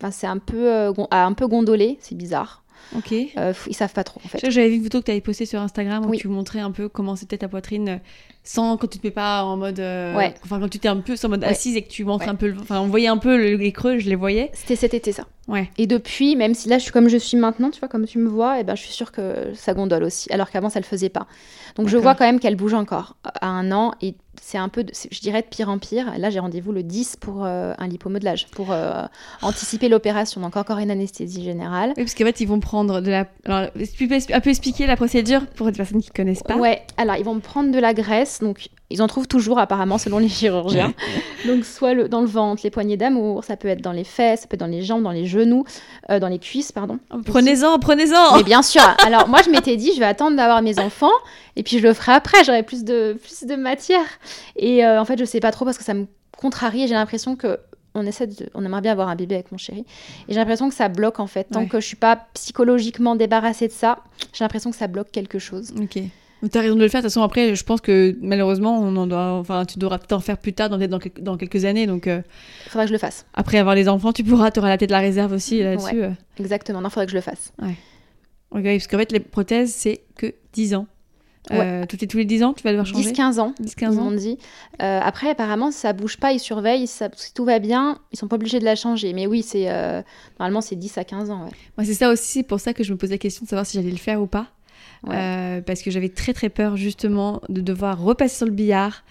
[0.01, 2.63] Enfin, c'est un peu, euh, a un peu gondolé, c'est bizarre.
[2.97, 3.13] Ok.
[3.37, 4.49] Euh, ils savent pas trop, en fait.
[4.49, 6.17] J'avais vu une photo que tu avais postée sur Instagram où Oui.
[6.17, 8.01] tu montrais un peu comment c'était ta poitrine
[8.43, 10.33] sans quand tu te mets pas en mode Ouais.
[10.43, 11.47] enfin quand tu étais un peu en mode Ouais.
[11.49, 12.31] assise et que tu montres Ouais.
[12.31, 14.49] un peu enfin on voyait un peu le- les creux, je les voyais.
[14.53, 15.25] C'était cet été, ça.
[15.47, 15.69] Ouais.
[15.77, 18.17] Et depuis, même si là je suis comme je suis maintenant, tu vois, comme tu
[18.17, 20.85] me vois, et ben, je suis sûre que ça gondole aussi, alors qu'avant ça le
[20.85, 21.27] faisait pas.
[21.75, 24.83] Donc je vois quand même qu'elle bouge encore à un an et c'est un peu,
[24.83, 26.13] de- je dirais de pire en pire.
[26.17, 29.03] Là j'ai rendez-vous le 10 pour euh, un lipomodelage, pour euh,
[29.41, 31.89] anticiper l'opération, donc encore une anesthésie générale.
[31.97, 34.87] Oui, parce qu'en fait, ils vont prendre de la alors tu peux un peu expliquer
[34.87, 36.57] la procédure pour les personnes qui connaissent pas.
[36.57, 39.97] Ouais, alors ils vont me prendre de la graisse, donc ils en trouvent toujours apparemment
[39.97, 40.93] selon les chirurgiens.
[41.47, 44.41] donc soit le, dans le ventre, les poignées d'amour, ça peut être dans les fesses,
[44.41, 45.63] ça peut être dans les jambes, dans les genoux,
[46.09, 46.99] euh, dans les cuisses, pardon.
[47.25, 48.37] Prenez-en, prenez-en.
[48.37, 48.81] Mais bien sûr.
[49.05, 51.09] Alors moi, je m'étais dit, je vais attendre d'avoir mes enfants
[51.55, 52.43] et puis je le ferai après.
[52.43, 54.05] J'aurai plus de plus de matière.
[54.55, 56.05] Et euh, en fait, je sais pas trop parce que ça me
[56.37, 56.83] contrarie.
[56.83, 57.57] et J'ai l'impression que
[57.93, 59.81] on essaie de, on aimerait bien avoir un bébé avec mon chéri.
[60.29, 61.43] Et j'ai l'impression que ça bloque en fait.
[61.51, 61.67] Tant Ouais.
[61.67, 63.99] que je suis pas psychologiquement débarrassée de ça,
[64.33, 65.73] j'ai l'impression que ça bloque quelque chose.
[65.81, 65.99] Ok.
[66.49, 67.01] Tu as raison de le faire.
[67.01, 70.13] De toute façon, après, je pense que malheureusement, on en doit, enfin, tu devras peut-être
[70.13, 71.85] en faire plus tard, dans, dans, quel- dans quelques années.
[71.87, 72.21] Donc, euh,
[72.65, 73.25] Il faudra que je le fasse.
[73.33, 76.03] après avoir les enfants, tu pourras, tu auras la tête de la réserve aussi là-dessus.
[76.03, 76.09] euh.
[76.39, 76.81] Exactement.
[76.81, 77.53] Non, il faudrait que je le fasse.
[78.51, 80.87] Ok, parce qu'en fait, les prothèses, c'est que 10 ans.
[81.51, 83.11] Euh, tous, les, tous les 10 ans, tu vas devoir changer?
[83.11, 83.53] 10-15 ans.
[83.61, 84.11] 10-15 Ils ans.
[84.11, 84.37] dit.
[84.81, 86.85] Euh, après, apparemment, ça bouge pas, ils surveillent.
[86.87, 89.11] Ça, si tout va bien, ils sont pas obligés de la changer.
[89.13, 90.01] Mais oui, c'est euh,
[90.39, 91.43] normalement c'est 10 à 15 ans.
[91.45, 91.51] Ouais.
[91.77, 93.65] Moi, c'est ça aussi, c'est pour ça que je me posais la question de savoir
[93.65, 94.47] si j'allais le faire ou pas.
[95.07, 95.15] Ouais.
[95.17, 99.03] Euh, parce que j'avais très très peur justement de devoir repasser sur le billard,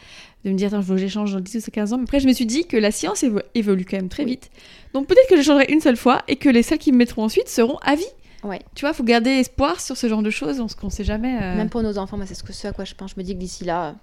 [0.45, 1.97] de me dire, attends, je veux que j'échange dans 10 ou 15 ans.
[1.99, 4.31] Mais après, je me suis dit que la science évo- évolue quand même très Oui.
[4.33, 4.51] vite.
[4.95, 7.25] Donc peut-être que je changerai une seule fois et que les celles qui me mettront
[7.25, 8.05] ensuite seront à vie.
[8.45, 8.61] Ouais.
[8.75, 11.37] Tu vois, faut garder espoir sur ce genre de choses, parce qu'on sait jamais.
[11.43, 13.11] euh, Même pour nos enfants, moi, c'est ce, à quoi je pense.
[13.11, 13.97] Je me dis que d'ici là,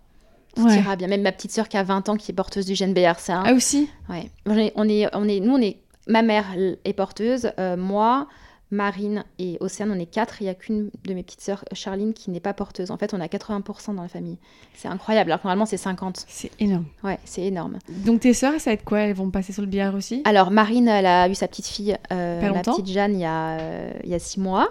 [0.56, 0.78] tout Ouais.
[0.78, 1.08] ira bien.
[1.08, 3.44] Même ma petite sœur qui a 20 ans, qui est porteuse du gène BRCA.
[3.46, 4.30] Ah aussi ouais.
[4.46, 5.78] On est, on est, on est, nous, on est.
[6.10, 6.46] Ma mère
[6.86, 7.50] est porteuse.
[7.60, 8.28] euh, moi,
[8.70, 10.42] Marine et Océane, on est quatre.
[10.42, 12.92] Il n'y a qu'une de mes petites sœurs, Charline, qui n'est pas porteuse.
[12.92, 14.38] En fait, on a 80% dans la famille.
[14.74, 15.32] C'est incroyable.
[15.32, 16.26] Alors que normalement, c'est 50.
[16.28, 16.86] C'est énorme.
[17.04, 17.80] Ouais, c'est énorme.
[17.90, 19.00] Donc tes sœurs, ça va être quoi?
[19.00, 20.22] Elles vont passer sur le billard aussi?
[20.26, 23.60] Alors, Marine, elle a eu sa petite fille, euh, la petite Jeanne, il y a,
[23.60, 24.70] euh, il y a six mois.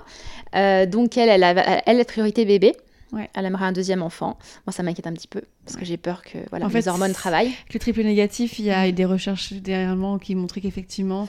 [0.55, 2.75] Euh, donc, elle, elle, a, elle, est priorité bébé.
[3.17, 3.29] Ouais.
[3.35, 4.39] Elle aimerait un deuxième enfant.
[4.67, 6.89] Moi, ça m'inquiète un petit peu parce que j'ai peur que voilà, En les fait,
[6.89, 7.51] hormones travaillent.
[7.73, 11.29] Le triple négatif, il y a eu des recherches dernièrement qui montraient qu'effectivement,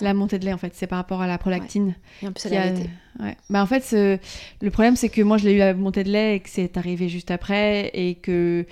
[0.00, 1.94] la montée de lait, en fait, c'est par rapport à la prolactine.
[2.22, 3.22] Et en plus, elle a.
[3.22, 3.36] Ouais.
[3.48, 4.18] Bah en fait, ce-
[4.60, 6.76] le problème, c'est que moi, je l'ai eu à montée de lait et que c'est
[6.76, 8.66] arrivé juste après et que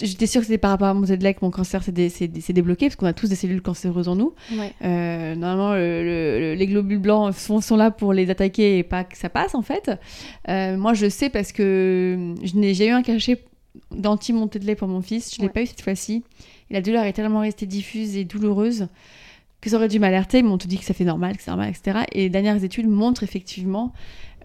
[0.00, 2.52] j'étais sûre que c'était par rapport à lait que mon cancer s'est dé- s'est s'est
[2.52, 4.34] débloqué parce qu'on a tous des cellules cancéreuses en nous.
[4.52, 4.72] Ouais.
[4.84, 8.82] Euh, normalement, le- le- le- les globules blancs sont, sont là pour les attaquer et
[8.82, 9.90] pas que ça passe en fait.
[10.48, 13.44] Euh, moi, je sais parce que j'ai eu un cachet
[13.90, 15.34] d'anti-montée de lait pour mon fils.
[15.34, 15.52] Je ne l'ai Ouais.
[15.52, 16.22] pas eu cette fois-ci.
[16.70, 18.88] Et la douleur est tellement restée diffuse et douloureuse
[19.60, 20.38] que ça aurait dû m'alerter.
[20.38, 22.04] Ils m'ont tout dit que ça fait normal, que c'est normal, etc.
[22.12, 23.92] Et les dernières études montrent effectivement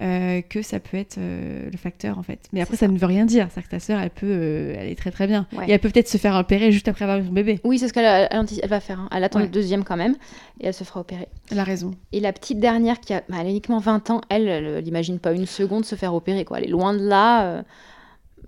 [0.02, 2.40] euh, que ça peut être euh, le facteur en fait.
[2.54, 2.88] Mais après, ça.
[2.88, 3.48] ne veut rien dire.
[3.54, 5.46] C'est que ta sœur, elle peut, euh, elle est très très bien.
[5.54, 5.66] Ouais.
[5.68, 7.60] Et elle peut peut-être se faire opérer juste après avoir eu son bébé.
[7.64, 9.00] Oui, c'est ce qu'elle elle, va faire.
[9.00, 9.10] hein.
[9.16, 9.46] Elle attend Ouais.
[9.46, 10.16] le deuxième quand même
[10.62, 11.28] et elle se fera opérer.
[11.52, 11.92] Elle a raison.
[12.12, 14.88] Et la petite dernière qui a, bah, elle a uniquement 20 ans, elle, elle, elle
[14.88, 16.46] imagine pas une seconde se faire opérer.
[16.46, 16.60] Quoi.
[16.60, 17.46] Elle est loin de là.
[17.46, 17.62] euh,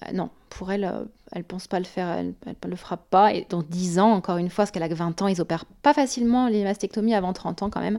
[0.02, 3.34] bah, non, pour elle, euh, elle pense pas le faire, elle, elle le fera pas.
[3.34, 5.66] Et dans 10 ans, encore une fois, parce qu'elle a que 20 ans, ils opèrent
[5.82, 7.98] pas facilement les mastectomies avant 30 ans quand même.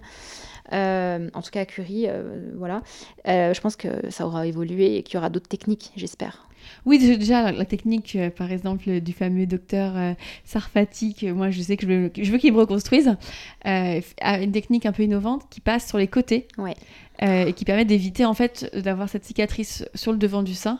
[0.73, 2.83] Euh, en tout cas, à Curie, euh, voilà.
[3.27, 6.47] Euh, je pense que ça aura évolué et qu'il y aura d'autres techniques, j'espère.
[6.87, 9.95] Oui, dé- déjà, la, technique, par exemple, du fameux docteur
[10.45, 13.17] Sarfati, que moi, je sais que je veux, je veux qu'il me reconstruise,
[13.65, 16.77] une technique un peu innovante qui passe sur les côtés Ouais.
[17.21, 20.79] et qui permet d'éviter, en fait, d'avoir cette cicatrice sur le devant du sein.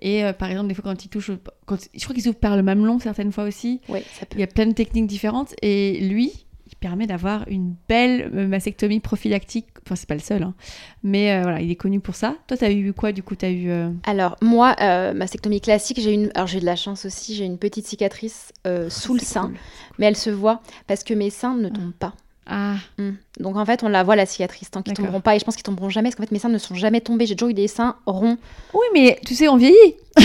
[0.00, 2.38] Et euh, par exemple, des fois, quand il touche, au- quand, je crois qu'ils ouvrent
[2.38, 3.80] par le mamelon certaines fois aussi.
[3.88, 4.36] Ouais, ça peut.
[4.36, 5.54] Il y a plein de techniques différentes.
[5.62, 9.66] Et lui, il permet d'avoir une belle euh, mastectomie prophylactique.
[9.84, 10.54] Enfin, c'est pas le seul, hein.
[11.02, 12.36] mais euh, voilà, il est connu pour ça.
[12.46, 13.34] Toi, t'as eu quoi du coup?
[13.36, 13.70] T'as eu.
[13.70, 14.76] euh, Alors, moi,
[15.14, 16.30] mastectomie classique, j'ai une.
[16.34, 19.46] Alors, j'ai eu de la chance aussi, j'ai une petite cicatrice euh, sous le sein,
[19.46, 19.56] cool.
[19.98, 22.14] mais elle se voit parce que mes seins ne tombent pas.
[22.48, 23.10] Ah, Mm.
[23.40, 25.54] Donc, en fait, on la voit la cicatrice tant qu'ils tomberont pas, et je pense
[25.54, 27.26] qu'ils tomberont jamais parce qu'en fait, mes seins ne sont jamais tombés.
[27.26, 28.36] J'ai toujours eu des seins ronds.
[28.74, 29.94] oui, mais tu sais, on vieillit.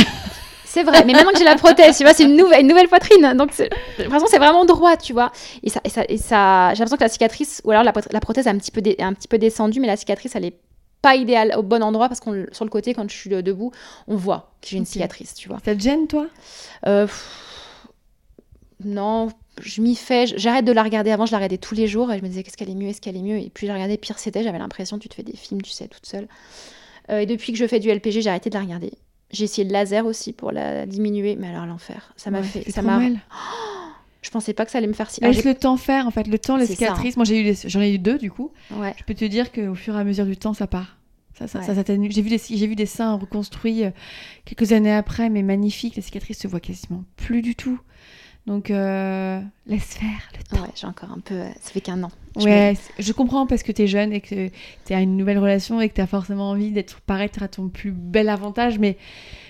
[0.65, 2.87] C'est vrai, mais maintenant que j'ai la prothèse, tu vois, c'est une nouvelle, une nouvelle
[2.87, 3.33] poitrine.
[3.37, 5.31] Donc, c'est- j'ai l'impression c'est vraiment droit, tu vois.
[5.61, 8.11] Et ça, et ça, et ça j'ai l'impression que la cicatrice, ou alors la, proth-
[8.11, 10.45] la prothèse est un petit, peu dé- un petit peu descendue, mais la cicatrice, elle
[10.45, 10.57] est
[11.03, 13.71] pas idéale au bon endroit parce qu'on sur le côté, quand je suis euh, debout,
[14.07, 15.59] on voit que j'ai une cicatrice, tu vois.
[15.63, 16.25] Ça te gêne, toi?
[16.87, 17.87] Euh, pff,
[18.83, 19.29] non,
[19.61, 20.25] je m'y fais.
[20.37, 21.11] J'arrête de la regarder.
[21.11, 22.87] Avant, je la regardais tous les jours et je me disais qu'est-ce qu'elle est mieux,
[22.89, 23.37] est-ce qu'elle est mieux.
[23.37, 24.43] Et puis, je la regardais, pire c'était.
[24.43, 26.27] J'avais l'impression, tu te fais des films, tu sais, toute seule.
[27.09, 28.91] Euh, et depuis que je fais du LPG, j'ai arrêté de la regarder.
[29.31, 32.13] J'ai essayé le laser aussi pour la diminuer, mais alors l'enfer.
[32.17, 32.69] Ça m'a Ouais, fait.
[32.71, 32.97] Ça m'a.
[32.97, 33.19] mal.
[34.21, 35.21] Je pensais pas que ça allait me faire si.
[35.21, 36.27] Alors, Laisse le temps faire, en fait.
[36.27, 36.73] Le temps, les ça.
[36.73, 37.17] cicatrices.
[37.17, 38.51] Moi, j'ai eu des- j'en ai eu deux, du coup.
[38.71, 38.93] Ouais.
[38.97, 40.97] Je peux te dire qu'au fur et à mesure du temps, ça part.
[41.37, 41.65] Ça, ça, Ouais.
[41.65, 42.09] ça s'atténue.
[42.09, 43.89] J'ai vu, des, j'ai vu des seins reconstruits euh,
[44.45, 45.97] quelques années après, mais magnifiques.
[45.97, 47.79] Les cicatrices se voient quasiment plus du tout.
[48.45, 50.61] Donc, euh, laisse faire le temps.
[50.63, 51.35] Ouais, j'ai encore un peu.
[51.35, 52.11] euh, Ça fait qu'un an.
[52.37, 54.49] Je Ouais, je comprends parce que t'es jeune et que
[54.85, 58.27] t'as une nouvelle relation et que t'as forcément envie d'être paraître à ton plus bel
[58.27, 58.97] avantage, mais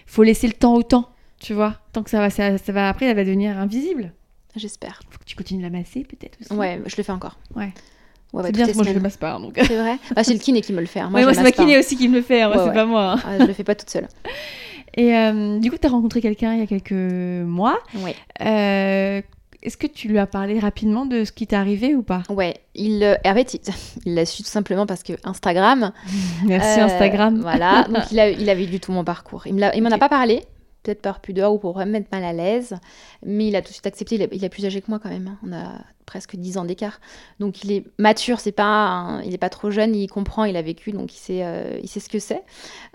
[0.05, 1.77] faut laisser le temps au temps, tu vois.
[1.91, 4.13] Tant que ça va, ça, ça va après, elle va devenir invisible.
[4.55, 4.99] J'espère.
[5.09, 6.53] Faut que tu continues de la masser peut-être aussi.
[6.53, 7.39] Ouais, je le fais encore.
[7.55, 7.71] Ouais.
[8.31, 9.53] Ouais, c'est toutes bien, moi je le masse pas, donc.
[9.57, 9.97] C'est vrai?
[10.15, 10.99] Bah, C'est le kiné qui me le fait.
[10.99, 11.09] hein.
[11.09, 11.79] Moi, Ouais, moi c'est ma kiné hein.
[11.79, 13.13] aussi qui me le fait, hein, Ouais, c'est pas moi.
[13.13, 13.21] hein.
[13.25, 14.07] Ah, je le fais pas toute seule.
[14.95, 17.79] Et euh, du coup, t'as rencontré quelqu'un il y a quelques mois.
[17.97, 18.15] Ouais.
[18.41, 19.21] Euh,
[19.63, 22.23] Est-ce que tu lui as parlé rapidement de ce qui t'est arrivé ou pas?
[22.29, 23.59] Ouais, il, euh, en fait,
[24.05, 25.91] il l'a su tout simplement parce que Instagram.
[26.45, 27.39] Merci euh, Instagram.
[27.41, 29.47] Voilà, donc il, a, il avait lu tout mon parcours.
[29.47, 30.43] Il m'en a pas parlé,
[30.83, 32.75] peut-être par pudeur ou pour me mettre mal à l'aise,
[33.25, 34.15] mais il a tout de suite accepté.
[34.15, 35.27] Il, est- il est plus âgé que moi quand même.
[35.27, 35.37] hein.
[35.47, 36.99] On a presque 10 ans d'écart.
[37.39, 40.57] Donc il est mature, c'est pas un- il est pas trop jeune, il comprend, il
[40.57, 42.43] a vécu, donc il sait, euh, il sait ce que c'est.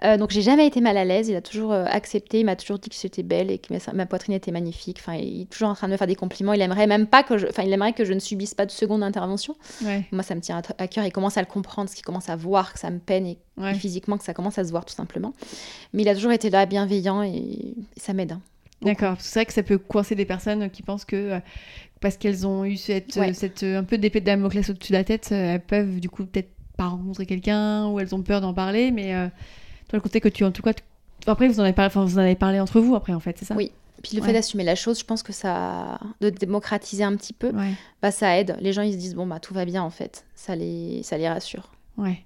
[0.04, 1.28] Euh, donc j'ai jamais été mal à l'aise.
[1.28, 2.40] Il a toujours euh, accepté.
[2.40, 4.98] Il m'a toujours dit que j'étais belle et que ma, ma poitrine était magnifique.
[5.00, 6.52] Enfin, il est toujours en train de me faire des compliments.
[6.52, 8.70] Il aimerait même pas que je, enfin, il aimerait que je ne subisse pas de
[8.70, 9.56] seconde intervention.
[9.82, 11.04] Ouais, Moi, ça me tient à, à cœur.
[11.06, 13.38] Il commence à le comprendre, ce qu'il commence à voir que ça me peine et,
[13.58, 13.72] ouais.
[13.72, 15.32] et physiquement que ça commence à se voir tout simplement.
[15.92, 18.32] Mais il a toujours été là, bienveillant et, et ça m'aide.
[18.32, 18.40] hein.
[18.82, 21.40] D'accord, c'est vrai que ça peut coincer des personnes qui pensent que euh,
[22.00, 23.30] parce qu'elles ont eu cette, Ouais.
[23.30, 26.08] euh, cette euh, un peu d'épée de Damoclès au-dessus de la tête, elles peuvent du
[26.08, 29.26] coup peut-être pas rencontrer quelqu'un ou elles ont peur d'en parler, mais euh,
[29.88, 30.72] toi le côté que tu en tout cas
[31.26, 33.36] après vous en avez parlé, enfin, vous en avez parlé entre vous après en fait,
[33.36, 33.56] c'est ça?
[33.56, 33.72] Oui.
[34.00, 34.28] Puis le Ouais.
[34.28, 38.12] fait d'assumer la chose, je pense que ça, de démocratiser un petit peu, Ouais, bah
[38.12, 38.56] ça aide.
[38.60, 41.18] Les gens ils se disent bon bah tout va bien en fait, ça les, ça
[41.18, 41.72] les rassure.
[41.96, 42.24] ouais.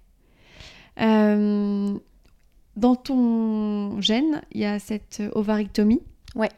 [1.01, 1.95] Euh,
[2.77, 6.01] dans ton gène, il y a cette ovarictomie.
[6.35, 6.49] Ouais.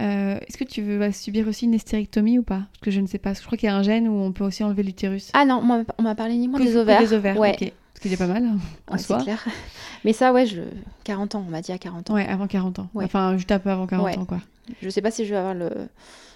[0.00, 2.62] Euh, Est-ce que tu veux vas subir aussi une hystérectomie ou pas?
[2.72, 3.34] Parce que je ne sais pas.
[3.34, 5.30] Je crois qu'il y a un gène où on peut aussi enlever l'utérus.
[5.34, 7.00] Ah non, moi on m'a parlé uniquement Que- des ovaires.
[7.00, 7.56] Des ovaires, Ouais.
[7.60, 7.72] ok.
[7.94, 9.20] Parce qu'il y a pas mal hein, en Ouais, soi.
[9.22, 9.44] clair.
[10.04, 10.60] Mais ça ouais, je
[11.02, 12.14] 40 ans, on m'a dit à 40 ans.
[12.14, 12.88] Ouais, avant 40 ans.
[12.94, 13.04] Ouais.
[13.04, 14.16] Enfin, juste un peu avant 40 Ouais.
[14.18, 14.38] ans, quoi.
[14.80, 15.70] Je sais pas si je vais avoir le,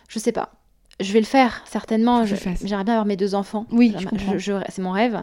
[0.08, 0.50] je sais pas.
[1.00, 2.24] Je vais le faire certainement.
[2.26, 2.34] Je-.
[2.34, 3.66] J'aimerais bien avoir mes deux enfants.
[3.70, 5.22] Oui, je je- c'est mon rêve.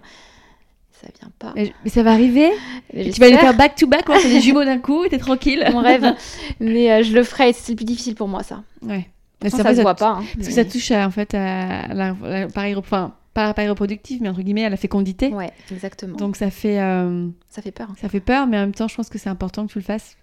[1.01, 1.53] Ça vient pas.
[1.55, 2.49] Mais, mais ça va arriver.
[2.93, 5.17] Et tu vas les faire back to back, fait des jumeaux d'un coup, et t'es
[5.17, 5.65] tranquille.
[5.71, 6.13] mon rêve.
[6.59, 7.53] Mais euh, je le ferai.
[7.53, 8.63] C'est le plus difficile pour moi, ça.
[8.81, 9.07] Ouais.
[9.41, 10.17] Mais c'est ça vrai, se voit pas.
[10.19, 14.19] hein, Parce que ça touche à, en fait à la- l'appareil, enfin, pas l'appareil reproductif,
[14.19, 15.29] mais entre guillemets à la fécondité.
[15.29, 16.17] Ouais, exactement.
[16.17, 17.87] Donc ça fait, euh, ça fait peur.
[17.89, 17.95] hein.
[18.01, 19.85] ça fait peur, mais en même temps, je pense que c'est important que tu le
[19.85, 20.17] fasses.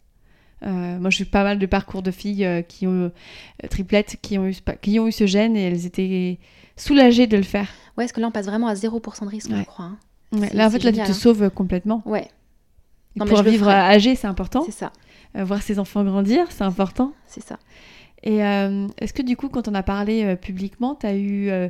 [0.66, 3.10] Euh, moi, j'ai eu pas mal de parcours de filles euh, qui ont
[3.64, 6.38] euh, triplettes, qui ont eu, ce pa- qui ont eu ce gène et elles étaient
[6.76, 7.68] soulagées de le faire.
[7.96, 9.58] Ouais, parce que là, on passe vraiment à 0% de risque, Ouais.
[9.60, 9.86] je crois.
[9.86, 9.96] hein.
[10.32, 11.12] Ouais, là, en fait, là, tu te hein.
[11.12, 12.02] sauves complètement.
[12.04, 12.28] Ouais,
[13.16, 14.62] Non, pour vivre âgé, c'est important.
[14.64, 14.92] c'est ça.
[15.36, 17.12] Euh, voir ses enfants grandir, c'est important.
[17.26, 17.58] C'est ça.
[18.22, 21.48] Et euh, est-ce que du coup, quand on a parlé euh, publiquement, tu as eu
[21.50, 21.68] euh,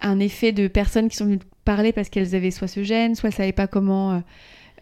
[0.00, 3.14] un effet de personnes qui sont venues te parler parce qu'elles avaient soit ce gène,
[3.14, 4.22] soit elles savaient pas comment,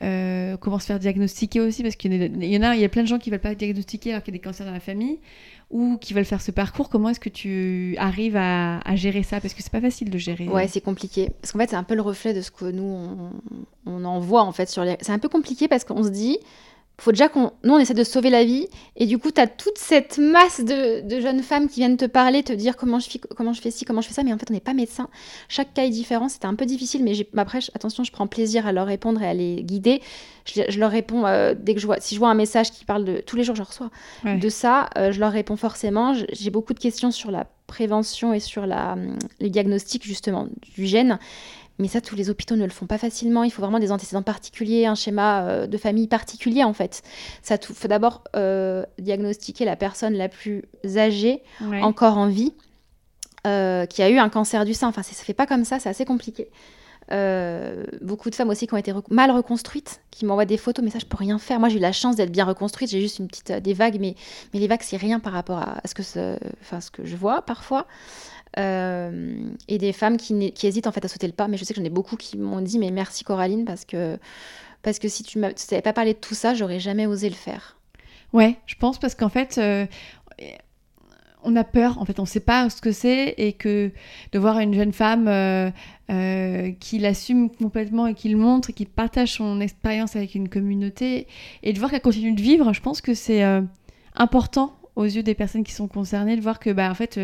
[0.03, 2.63] euh, euh, comment se faire diagnostiquer aussi Parce qu'il y en a, il y en
[2.63, 4.37] a, il y a plein de gens qui veulent pas être diagnostiquer alors qu'il y
[4.37, 5.19] a des cancers dans la famille
[5.71, 6.89] ou qui veulent faire ce parcours.
[6.89, 9.41] Comment est-ce que tu arrives à, à gérer ça?
[9.41, 10.49] Parce que c'est pas facile de gérer.
[10.49, 11.31] Ouais, c'est compliqué.
[11.41, 13.31] Parce qu'en fait, c'est un peu le reflet de ce que nous, on,
[13.87, 14.97] on en voit, en fait, sur les...
[15.01, 16.39] C'est un peu compliqué parce qu'on se dit,
[16.99, 17.53] faut déjà qu'on.
[17.63, 18.69] Nous, on essaie de sauver la vie.
[18.97, 22.07] Et du coup, tu as toute cette masse de, de, jeunes femmes qui viennent te
[22.07, 24.23] parler, te dire comment je, fais, comment je fais ci, comment je fais ça.
[24.23, 25.09] Mais en fait, on n'est pas médecin.
[25.49, 26.29] Chaque cas est différent.
[26.29, 27.05] C'était un peu difficile.
[27.05, 30.01] Mais après, attention, je prends plaisir à leur répondre et à les guider.
[30.47, 32.01] Je, leur réponds euh, dès que je vois.
[32.01, 33.21] Si je vois un message qui parle de.
[33.21, 33.91] Tous les jours, je reçois.
[34.25, 36.15] De ça, euh, je leur réponds forcément.
[36.33, 40.87] J'ai beaucoup de questions sur la prévention et sur la, hum, les diagnostics, justement, du
[40.87, 41.19] gène.
[41.79, 43.45] Mais ça, tous les hôpitaux ne le font pas facilement.
[43.45, 47.03] Il faut vraiment des antécédents particuliers, un schéma euh, de famille particulier en fait.
[47.43, 50.65] Ça faut d'abord euh, diagnostiquer la personne la plus
[50.97, 52.55] âgée, encore en vie,
[53.47, 54.89] euh, qui a eu un cancer du sein.
[54.89, 56.49] Enfin, ça ne se fait pas comme ça, c'est assez compliqué.
[58.01, 60.99] beaucoup de femmes aussi qui ont été mal reconstruites, qui m'envoient des photos, mais ça
[60.99, 61.61] je peux rien faire.
[61.61, 64.15] Moi j'ai eu la chance d'être bien reconstruite, j'ai juste une petite des vagues, mais,
[64.55, 66.03] mais les vagues c'est rien par rapport à, ce que
[66.63, 67.87] enfin, ce que je vois parfois.
[68.59, 71.49] Euh, et des femmes qui, hésitent en fait à sauter le pas.
[71.49, 74.19] Mais je sais que j'en ai beaucoup qui m'ont dit mais merci Coraline parce que
[74.83, 77.77] parce que si tu n'avais pas parlé de tout ça, j'aurais jamais osé le faire.
[78.33, 79.59] Ouais, je pense parce qu'en fait.
[79.59, 79.87] Euh,
[81.49, 83.93] on a peur, en fait, on ne sait pas ce que c'est, et que
[84.33, 85.71] de voir une jeune femme euh,
[86.81, 91.29] qui l'assume complètement et qui le montre, qui partage son expérience avec une communauté,
[91.63, 93.45] et de voir qu'elle continue de vivre, je pense que c'est
[94.17, 97.21] important aux yeux des personnes qui sont concernées de voir que, bah, en fait,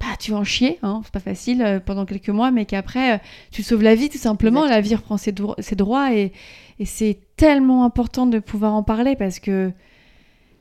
[0.00, 3.14] bah, tu vas en chier, hein, c'est pas facile euh, pendant quelques mois, mais qu'après,
[3.14, 3.18] euh,
[3.50, 6.32] tu sauves la vie tout simplement, la vie reprend ses, droits et,
[6.86, 9.70] c'est tellement important de pouvoir en parler parce que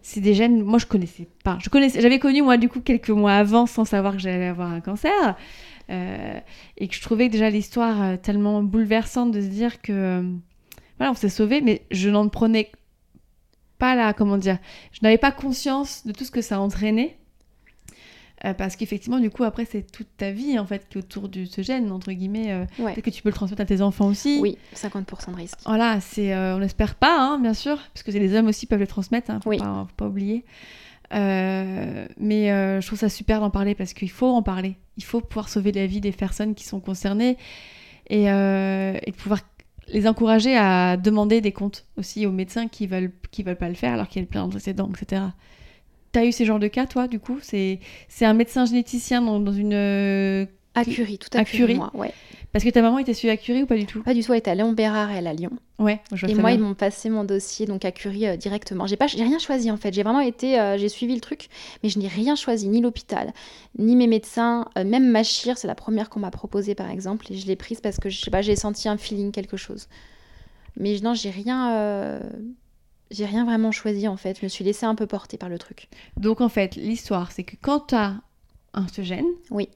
[0.02, 3.10] c'est des gènes, moi je connaissais pas, je connaissais, j'avais connu moi du coup quelques
[3.10, 5.38] mois avant sans savoir que j'allais avoir un cancer
[5.90, 6.40] euh,
[6.78, 10.26] et que je trouvais déjà l'histoire tellement bouleversante de se dire que
[10.98, 12.70] voilà, on s'est sauvé, mais je n'en prenais
[13.80, 14.60] pas la, comment dire,
[14.92, 17.18] je n'avais pas conscience de tout ce que ça entraînait
[18.46, 21.28] euh, parce qu'effectivement, du coup, après, c'est toute ta vie, en fait, qui est autour
[21.28, 22.54] de ce gène, entre guillemets.
[22.54, 24.40] Euh, peut-être que tu peux le transmettre à tes enfants aussi.
[24.42, 25.60] Oui, 50% de risque.
[25.66, 28.80] Voilà, c'est, euh, on n'espère pas, hein, bien sûr, parce que les hommes aussi peuvent
[28.80, 30.46] le transmettre, hein, faut, pas, faut pas oublier.
[31.12, 34.76] mais je trouve ça super d'en parler, parce qu'il faut en parler.
[34.96, 37.38] Il faut pouvoir sauver la vie des personnes qui sont concernées
[38.10, 39.42] et, et pouvoir
[39.92, 43.76] les encourager à demander des comptes aussi aux médecins qui veulent qui veulent pas le
[43.76, 45.24] faire alors qu'il y a plein d'antécédents, etc.
[46.12, 47.40] T'as eu ces genres de cas, toi, du coup?
[47.42, 47.80] C'est
[48.22, 49.74] un médecin généticien dans, dans une.
[49.74, 51.74] Euh, à Curie, tout à fait.
[51.74, 52.14] Moi, ouais.
[52.52, 54.02] Parce que ta maman était suivie à Curie ou pas du tout?
[54.02, 55.52] Pas du tout, elle était à Léon Bérard et elle à Lyon.
[55.78, 58.88] Ouais, je Et moi, ils m'ont passé mon dossier donc à Curie euh, directement.
[58.88, 59.94] J'ai pas, j'ai rien choisi en fait.
[59.94, 61.48] J'ai vraiment été, euh, j'ai suivi le truc,
[61.84, 63.34] mais je n'ai rien choisi, ni l'hôpital,
[63.78, 67.38] ni mes médecins, même ma chire, c'est la première qu'on m'a proposée par exemple, et
[67.38, 69.88] je l'ai prise parce que je sais pas, j'ai senti un feeling, quelque chose.
[70.76, 72.20] Mais non, j'ai rien
[73.12, 74.40] j'ai rien vraiment choisi en fait.
[74.40, 75.88] Je me suis laissée un peu porter par le truc.
[76.18, 78.16] Donc en fait, l'histoire, c'est que quand tu as
[78.74, 79.70] un ce gène, oui.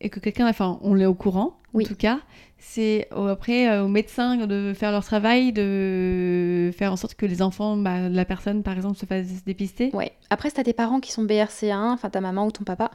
[0.00, 2.20] Et que quelqu'un, enfin, on l'est au courant, en tout cas,
[2.58, 7.42] c'est après euh, aux médecins de faire leur travail, de faire en sorte que les
[7.42, 9.90] enfants, bah, la personne par exemple, se fassent dépister.
[9.92, 10.06] Oui.
[10.30, 12.90] Après, si tu as des parents qui sont BRCA1, enfin ta maman ou ton papa,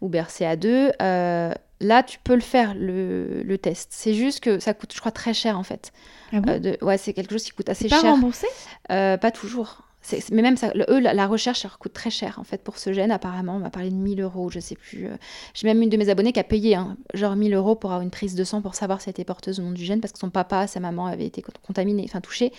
[0.00, 3.90] ou BRCA2, euh, là tu peux le faire, le, le test.
[3.92, 5.92] C'est juste que ça coûte, je crois, très cher en fait.
[6.32, 6.60] Ah bon?
[6.64, 8.02] Euh, ouais, c'est quelque chose qui coûte assez cher.
[8.02, 8.46] Pas remboursé
[8.88, 9.82] Pas toujours
[10.30, 13.10] mais même ça, eux, la, recherche, ça coûte très cher en fait pour ce gène.
[13.10, 15.06] Apparemment, on m'a parlé de 1000 euros, je sais plus.
[15.06, 15.16] Euh.
[15.54, 18.02] J'ai même une de mes abonnées qui a payé hein, genre 1000 euros pour avoir
[18.02, 20.12] une prise de sang pour savoir si elle était porteuse ou non du gène parce
[20.12, 22.52] que son papa, sa maman avaient été contaminés, enfin touchés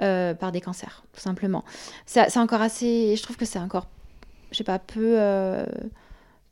[0.00, 1.64] euh, par des cancers, tout simplement.
[2.06, 3.14] C'est encore assez.
[3.16, 3.86] Je trouve que c'est encore,
[4.50, 5.20] je sais pas, peu.
[5.20, 5.66] Euh,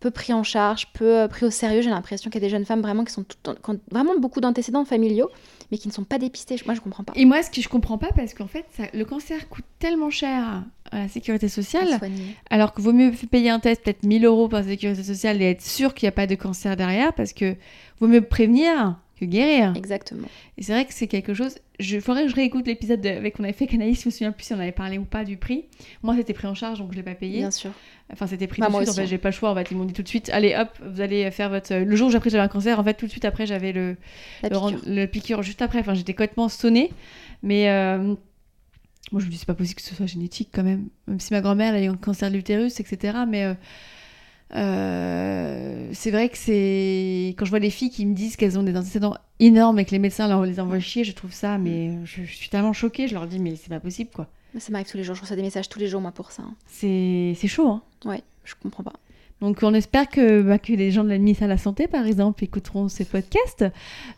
[0.00, 1.82] peu pris en charge, peu pris au sérieux.
[1.82, 4.18] J'ai l'impression qu'il y a des jeunes femmes vraiment qui sont tout, qui ont vraiment
[4.18, 5.30] beaucoup d'antécédents familiaux
[5.70, 6.56] mais qui ne sont pas dépistés.
[6.64, 7.12] Moi, je comprends pas.
[7.16, 10.64] Et moi, ce que je comprends pas, parce qu'en fait, le cancer coûte tellement cher
[10.90, 12.00] à la sécurité sociale,
[12.50, 15.50] alors que vaut mieux fayer un test, peut-être 1000 euros par la sécurité sociale, et
[15.50, 17.56] être sûr qu'il n'y a pas de cancer derrière, parce que
[18.00, 19.72] vaut mieux prévenir que guérir.
[19.76, 20.28] Exactement.
[20.57, 21.57] Et c'est vrai que c'est quelque chose.
[21.81, 24.44] Je faudrait que je réécoute l'épisode avec qu'on avait fait Canaïs, je me souviens plus
[24.44, 25.64] si on avait parlé ou pas du prix.
[26.02, 27.38] Moi, c'était pris en charge, donc je l'ai pas payé.
[27.38, 27.70] Bien sûr.
[28.12, 28.90] Enfin, c'était pris bah, tout de suite.
[28.90, 29.50] En fait, j'ai pas le choix.
[29.50, 31.74] En fait, ils m'ont dit tout de suite, allez, hop, vous allez faire votre.
[31.74, 33.46] Le jour où j'ai appris que j'avais un cancer, en fait, tout de suite après,
[33.46, 33.96] j'avais le...
[34.42, 35.42] le, piqûre.
[35.42, 35.81] juste après.
[35.81, 36.90] Enfin, j'étais complètement sonnée,
[37.42, 37.70] mais.
[37.70, 38.14] Euh,
[39.11, 40.88] moi, je me dis, c'est pas possible que ce soit génétique quand même.
[41.07, 43.18] Même si ma grand-mère a eu un cancer de l'utérus, etc.
[43.26, 43.54] Mais euh,
[44.54, 48.62] euh, c'est vrai que c'est quand je vois les filles qui me disent qu'elles ont
[48.62, 51.98] des antécédents énormes et que les médecins leur les envoient chier, je trouve ça, mais
[52.04, 53.08] je, suis tellement choquée.
[53.08, 54.26] Je leur dis, mais c'est pas possible, quoi.
[54.58, 55.14] Ça m'arrive tous les jours.
[55.14, 56.42] Je reçois des messages tous les jours, moi, pour ça.
[56.66, 57.82] C'est chaud, hein.
[58.04, 58.94] Ouais, je comprends pas.
[59.40, 62.42] Donc on espère que, bah, les gens de la ministère de la Santé, par exemple,
[62.42, 63.64] écouteront ces podcasts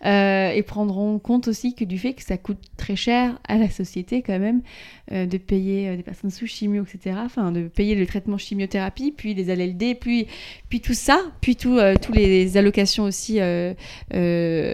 [0.05, 3.69] euh, et prendront compte aussi que du fait que ça coûte très cher à la
[3.69, 4.63] société quand même
[5.13, 7.17] euh, de payer euh, des personnes sous chimio, etc.
[7.23, 10.27] Enfin, de payer le traitement chimiothérapie, puis les ALLD, puis,
[10.71, 13.75] puis tout ça, puis tout, tous les allocations aussi de,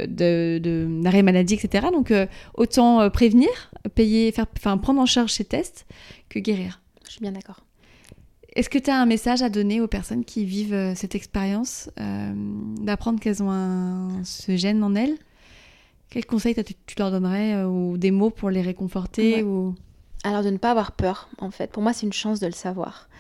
[0.06, 1.88] de maladie, etc.
[1.92, 2.12] Donc
[2.54, 3.48] autant prévenir,
[3.94, 5.86] payer, faire, prendre en charge ces tests
[6.28, 6.80] que guérir.
[7.06, 7.65] Je suis bien d'accord.
[8.56, 11.90] Est-ce que tu as un message à donner aux personnes qui vivent euh, cette expérience,
[12.00, 12.32] euh,
[12.80, 15.14] d'apprendre qu'elles ont un, ce gène en elles?
[16.08, 16.54] Quels conseils
[16.86, 19.74] tu leur donnerais euh, ou des mots pour les réconforter ou...
[20.24, 21.70] Alors de ne pas avoir peur, en fait.
[21.70, 23.10] Pour moi, c'est une chance de le savoir.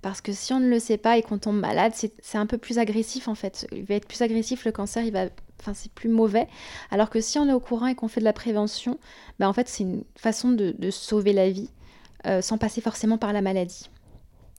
[0.00, 2.56] Parce que si on ne le sait pas et qu'on tombe malade, c'est un peu
[2.56, 3.66] plus agressif en fait.
[3.72, 5.26] Il va être plus agressif, le cancer, il va
[5.60, 6.48] enfin c'est plus mauvais.
[6.90, 8.98] Alors que si on est au courant et qu'on fait de la prévention,
[9.38, 11.70] ben en fait c'est une façon de, sauver la vie
[12.40, 13.88] sans passer forcément par la maladie.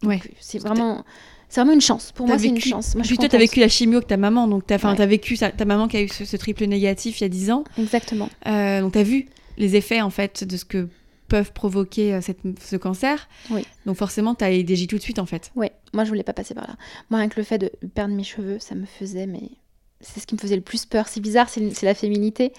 [0.03, 0.19] Ouais.
[0.39, 1.03] C'est vraiment.
[1.49, 2.11] C'est vraiment une chance.
[2.11, 2.93] Pour moi, c'est une chance.
[2.95, 4.47] Moi, Puis toi, tu as vécu la chimio avec ta maman.
[4.49, 7.25] Donc, tu as, as, vécu ta maman qui a eu ce, triple négatif il y
[7.25, 7.63] a 10 ans.
[7.77, 8.29] Exactement.
[8.47, 9.27] Euh, donc, tu as vu
[9.57, 10.89] les effets, en fait, de ce que
[11.29, 13.29] peuvent provoquer euh, cette, ce cancer.
[13.49, 13.65] Oui.
[13.85, 15.51] Donc, forcément, tu as des tout de suite, en fait.
[15.55, 15.67] Oui.
[15.93, 16.75] Moi, je voulais pas passer par là.
[17.09, 19.43] Moi, rien que le fait de perdre mes cheveux, ça me faisait, mais
[20.01, 21.07] c'est ce qui me faisait le plus peur.
[21.07, 22.53] C'est bizarre, c'est la féminité.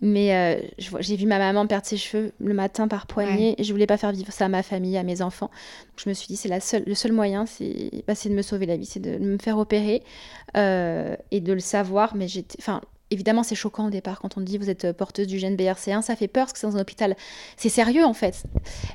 [0.00, 0.60] Mais euh,
[0.98, 3.96] j'ai vu ma maman perdre ses cheveux le matin par poignée et je voulais pas
[3.96, 5.46] faire vivre ça à ma famille, à mes enfants.
[5.46, 6.48] Donc je me suis dit, c'est
[6.84, 7.44] le seul moyen,
[8.08, 10.02] bah, c'est de me sauver la vie, c'est de me faire opérer
[10.56, 12.16] euh, et de le savoir.
[12.16, 12.56] Mais j'étais.
[12.58, 12.80] Enfin,
[13.12, 16.16] évidemment, c'est choquant au départ quand on dit vous êtes porteuse du gène BRC1, ça
[16.16, 17.16] fait peur parce que c'est dans un hôpital.
[17.56, 18.44] C'est sérieux en fait.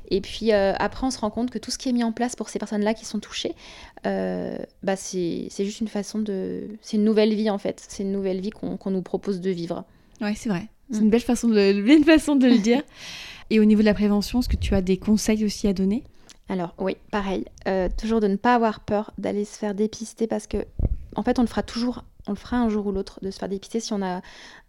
[0.10, 2.12] Et puis euh, après, on se rend compte que tout ce qui est mis en
[2.12, 3.56] place pour ces personnes-là qui sont touchées,
[4.04, 6.68] bah, c'est juste une façon de.
[6.82, 7.84] C'est une nouvelle vie en fait.
[7.88, 9.86] C'est une nouvelle vie qu'on nous propose de vivre.
[10.22, 10.68] Oui, c'est vrai.
[10.92, 12.82] C'est une belle façon de, façon de le dire.
[13.50, 16.04] Et au niveau de la prévention, est-ce que tu as des conseils aussi à donner?
[16.50, 17.46] Alors oui, pareil.
[17.68, 20.66] Euh, toujours de ne pas avoir peur d'aller se faire dépister parce que,
[21.16, 23.40] en fait, on le fera toujours, on le fera un jour ou l'autre de se
[23.40, 23.80] faire dépister.
[23.80, 24.22] Si on a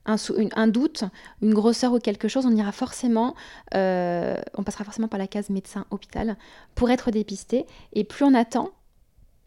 [0.06, 0.16] un,
[0.54, 1.04] un, doute,
[1.42, 3.34] une grosseur ou quelque chose, on ira forcément,
[3.74, 6.36] euh, on passera forcément par la case médecin-hôpital
[6.74, 7.66] pour être dépisté.
[7.92, 8.70] Et plus on attend,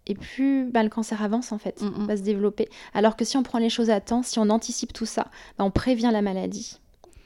[0.07, 2.07] et plus bah, le cancer avance en fait, mm, mm.
[2.07, 2.69] va se développer.
[2.93, 5.63] Alors que si on prend les choses à temps, si on anticipe tout ça, bah,
[5.63, 6.79] on prévient la maladie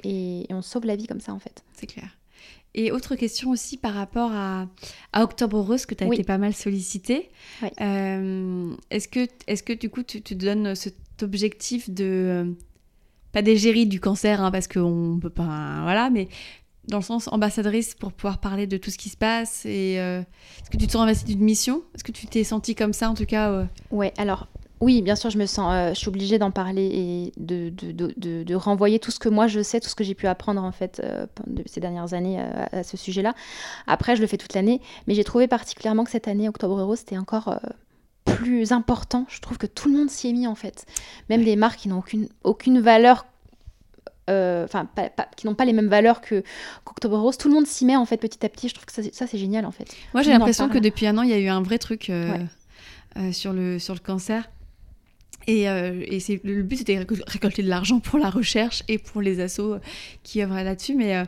[0.03, 1.63] et, on sauve la vie comme ça en fait.
[1.73, 2.09] C'est clair.
[2.78, 4.67] Et autre question aussi par rapport à,
[5.15, 7.30] Octobre Rose, que tu as été pas mal sollicité.
[7.80, 12.03] Euh, est-ce que, est que du coup tu, te donnes cet objectif de...
[12.03, 12.51] Euh,
[13.32, 15.80] pas d'égérie du cancer, hein, parce qu'on peut pas...
[15.84, 16.28] Voilà, mais
[16.89, 20.19] dans le sens ambassadrice pour pouvoir parler de tout ce qui se passe et euh,
[20.19, 21.82] est-ce que tu te sens investie d'une mission?
[21.95, 23.65] Est-ce que tu t'es sentie comme ça en tout cas euh?
[23.89, 24.47] Ouais, alors
[24.82, 27.91] oui, bien sûr, je me sens, euh, je suis obligée d'en parler et de, de,
[28.17, 30.63] de, de, renvoyer tout ce que moi je sais, tout ce que j'ai pu apprendre
[30.63, 31.01] en fait
[31.65, 33.34] ces dernières années à, ce sujet-là.
[33.88, 36.99] Après, je le fais toute l'année, mais j'ai trouvé particulièrement que cette année, Octobre Rose,
[36.99, 37.59] c'était encore
[38.26, 39.26] plus important.
[39.30, 40.86] Je trouve que tout le monde s'y est mis en fait,
[41.30, 43.26] même des marques qui n'ont aucune, aucune valeur
[44.30, 44.88] euh, enfin,
[45.38, 46.43] qui n'ont pas les mêmes valeurs que
[46.84, 47.38] qu'October Rose.
[47.38, 48.69] Tout le monde s'y met en fait petit à petit.
[48.69, 49.95] Je trouve que ça, c'est génial en fait.
[50.13, 52.36] Moi, j'ai l'impression que depuis un an, il y a eu un vrai truc euh,
[53.17, 54.49] euh, sur le sur le cancer.
[55.47, 59.21] Et, et c'est le but c'était de récolter de l'argent pour la recherche et pour
[59.21, 59.77] les assos
[60.23, 60.95] qui œuvrent là-dessus.
[60.95, 61.25] Mais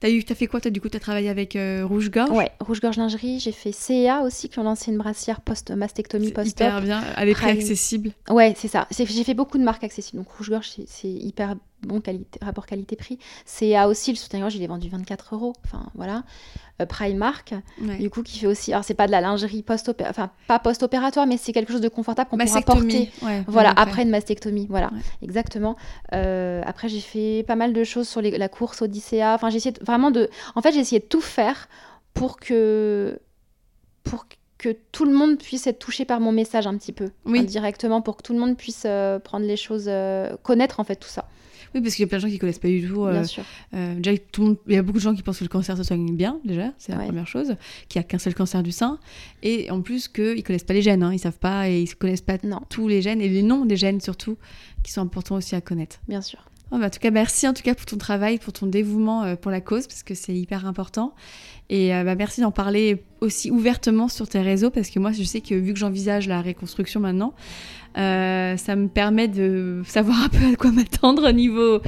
[0.00, 2.30] T'as eu, as fait quoi as, Du coup, tu as travaillé avec euh, Rouge Gorge?
[2.30, 3.38] Ouais, Rouge Gorge Lingerie.
[3.38, 7.32] J'ai fait CEA aussi, qui ont lancé une brassière post-mastectomie post Hyper bien, à des
[7.32, 8.12] prix accessibles.
[8.30, 8.88] Ouais, c'est ça.
[8.90, 10.22] J'ai fait beaucoup de marques accessibles.
[10.22, 13.18] Donc Rouge Gorge, c'est hyper bon qualité, rapport qualité-prix.
[13.44, 15.54] CEA aussi, le soutien-gorge, il est vendu 24 euros.
[15.64, 16.24] Enfin, voilà.
[16.80, 17.54] Euh, Primark,
[17.98, 18.72] du coup, qui fait aussi.
[18.72, 21.88] Alors, c'est pas de la lingerie post-opératoire, enfin, pas post-opératoire, mais c'est quelque chose de
[21.88, 23.10] confortable qu'on pourra porter.
[23.46, 24.66] voilà, après une mastectomie.
[24.68, 24.90] Voilà,
[25.22, 25.76] exactement.
[26.14, 29.34] Euh, après, j'ai fait pas mal de choses sur la course Odyssea.
[29.34, 30.28] Enfin, j'ai essayé vraiment de.
[30.54, 31.68] En fait, j'ai essayé de tout faire
[32.14, 33.18] pour que.
[34.02, 34.36] Pour que
[34.92, 37.44] tout le monde puisse être touché par mon message un petit peu, oui.
[37.44, 39.90] directement, pour que tout le monde puisse euh, prendre les choses,
[40.42, 41.26] connaître en fait tout ça.
[41.74, 43.04] Oui, parce qu'il y a plein de gens qui connaissent pas du tout.
[43.04, 43.44] Bien euh, sûr.
[43.74, 45.48] Euh, déjà, tout le monde, il y a beaucoup de gens qui pensent que le
[45.48, 47.56] cancer se soigne bien, déjà, c'est la première chose,
[47.88, 48.98] qu'il n'y a qu'un seul cancer du sein.
[49.42, 51.88] Et en plus, qu'ils ne connaissent pas les gènes, hein, ils savent pas et ils
[51.88, 52.38] ne connaissent pas
[52.68, 54.36] tous les gènes et les noms des gènes surtout,
[54.82, 56.00] qui sont importants aussi à connaître.
[56.08, 56.40] Bien sûr.
[56.72, 59.24] Oh, bah, en tout cas, merci en tout cas pour ton travail, pour ton dévouement
[59.24, 61.14] euh, pour la cause, parce que c'est hyper important.
[61.72, 65.40] Et bah, merci d'en parler aussi ouvertement sur tes réseaux, parce que moi, je sais
[65.40, 67.32] que vu que j'envisage la reconstruction maintenant,
[67.98, 71.80] euh, ça me permet de savoir un peu à quoi m'attendre au niveau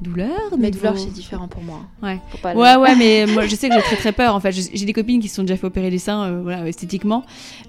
[0.00, 0.56] douleur.
[0.58, 1.82] Mais douleur, c'est différent pour moi.
[2.02, 2.18] Ouais.
[2.54, 4.34] ouais, ouais, mais moi, je sais que j'ai très très peur.
[4.34, 6.66] En fait, j'ai des copines qui se sont déjà fait opérer les seins, euh, voilà,
[6.66, 7.24] esthétiquement.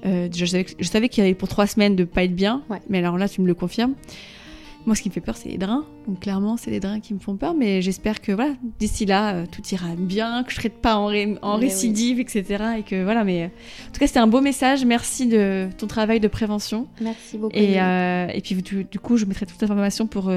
[0.06, 2.62] Euh, je savais, savais qu'il y avait pour trois semaines de pas être bien.
[2.90, 3.94] Mais alors là, tu me le confirmes.
[4.86, 5.86] Moi, ce qui me fait peur, c'est les drains.
[6.08, 7.54] Donc, clairement, c'est les drains qui me font peur.
[7.54, 10.96] Mais j'espère que voilà, d'ici là, euh, tout ira bien, que je ne serai pas
[10.98, 11.12] en,
[11.42, 12.64] en récidive, etc.
[12.80, 14.86] Et que voilà, mais euh, en tout cas, c'était un beau message.
[14.86, 16.88] Merci de ton travail de prévention.
[17.02, 17.56] Merci beaucoup.
[17.56, 20.32] Et, euh, et puis, du, du, coup, je mettrai toute l'information pour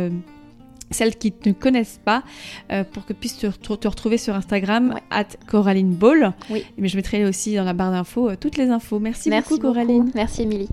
[0.91, 2.23] celles qui ne connaissent pas,
[2.73, 6.33] euh, pour que puissent te, te, retrouver sur Instagram, at Coraline Ball.
[6.51, 6.65] Oui.
[6.79, 8.99] Mais je mettrai aussi dans la barre d'infos euh, toutes les infos.
[8.99, 10.11] Merci, Merci beaucoup, Coraline.
[10.15, 10.69] Merci, Émilie.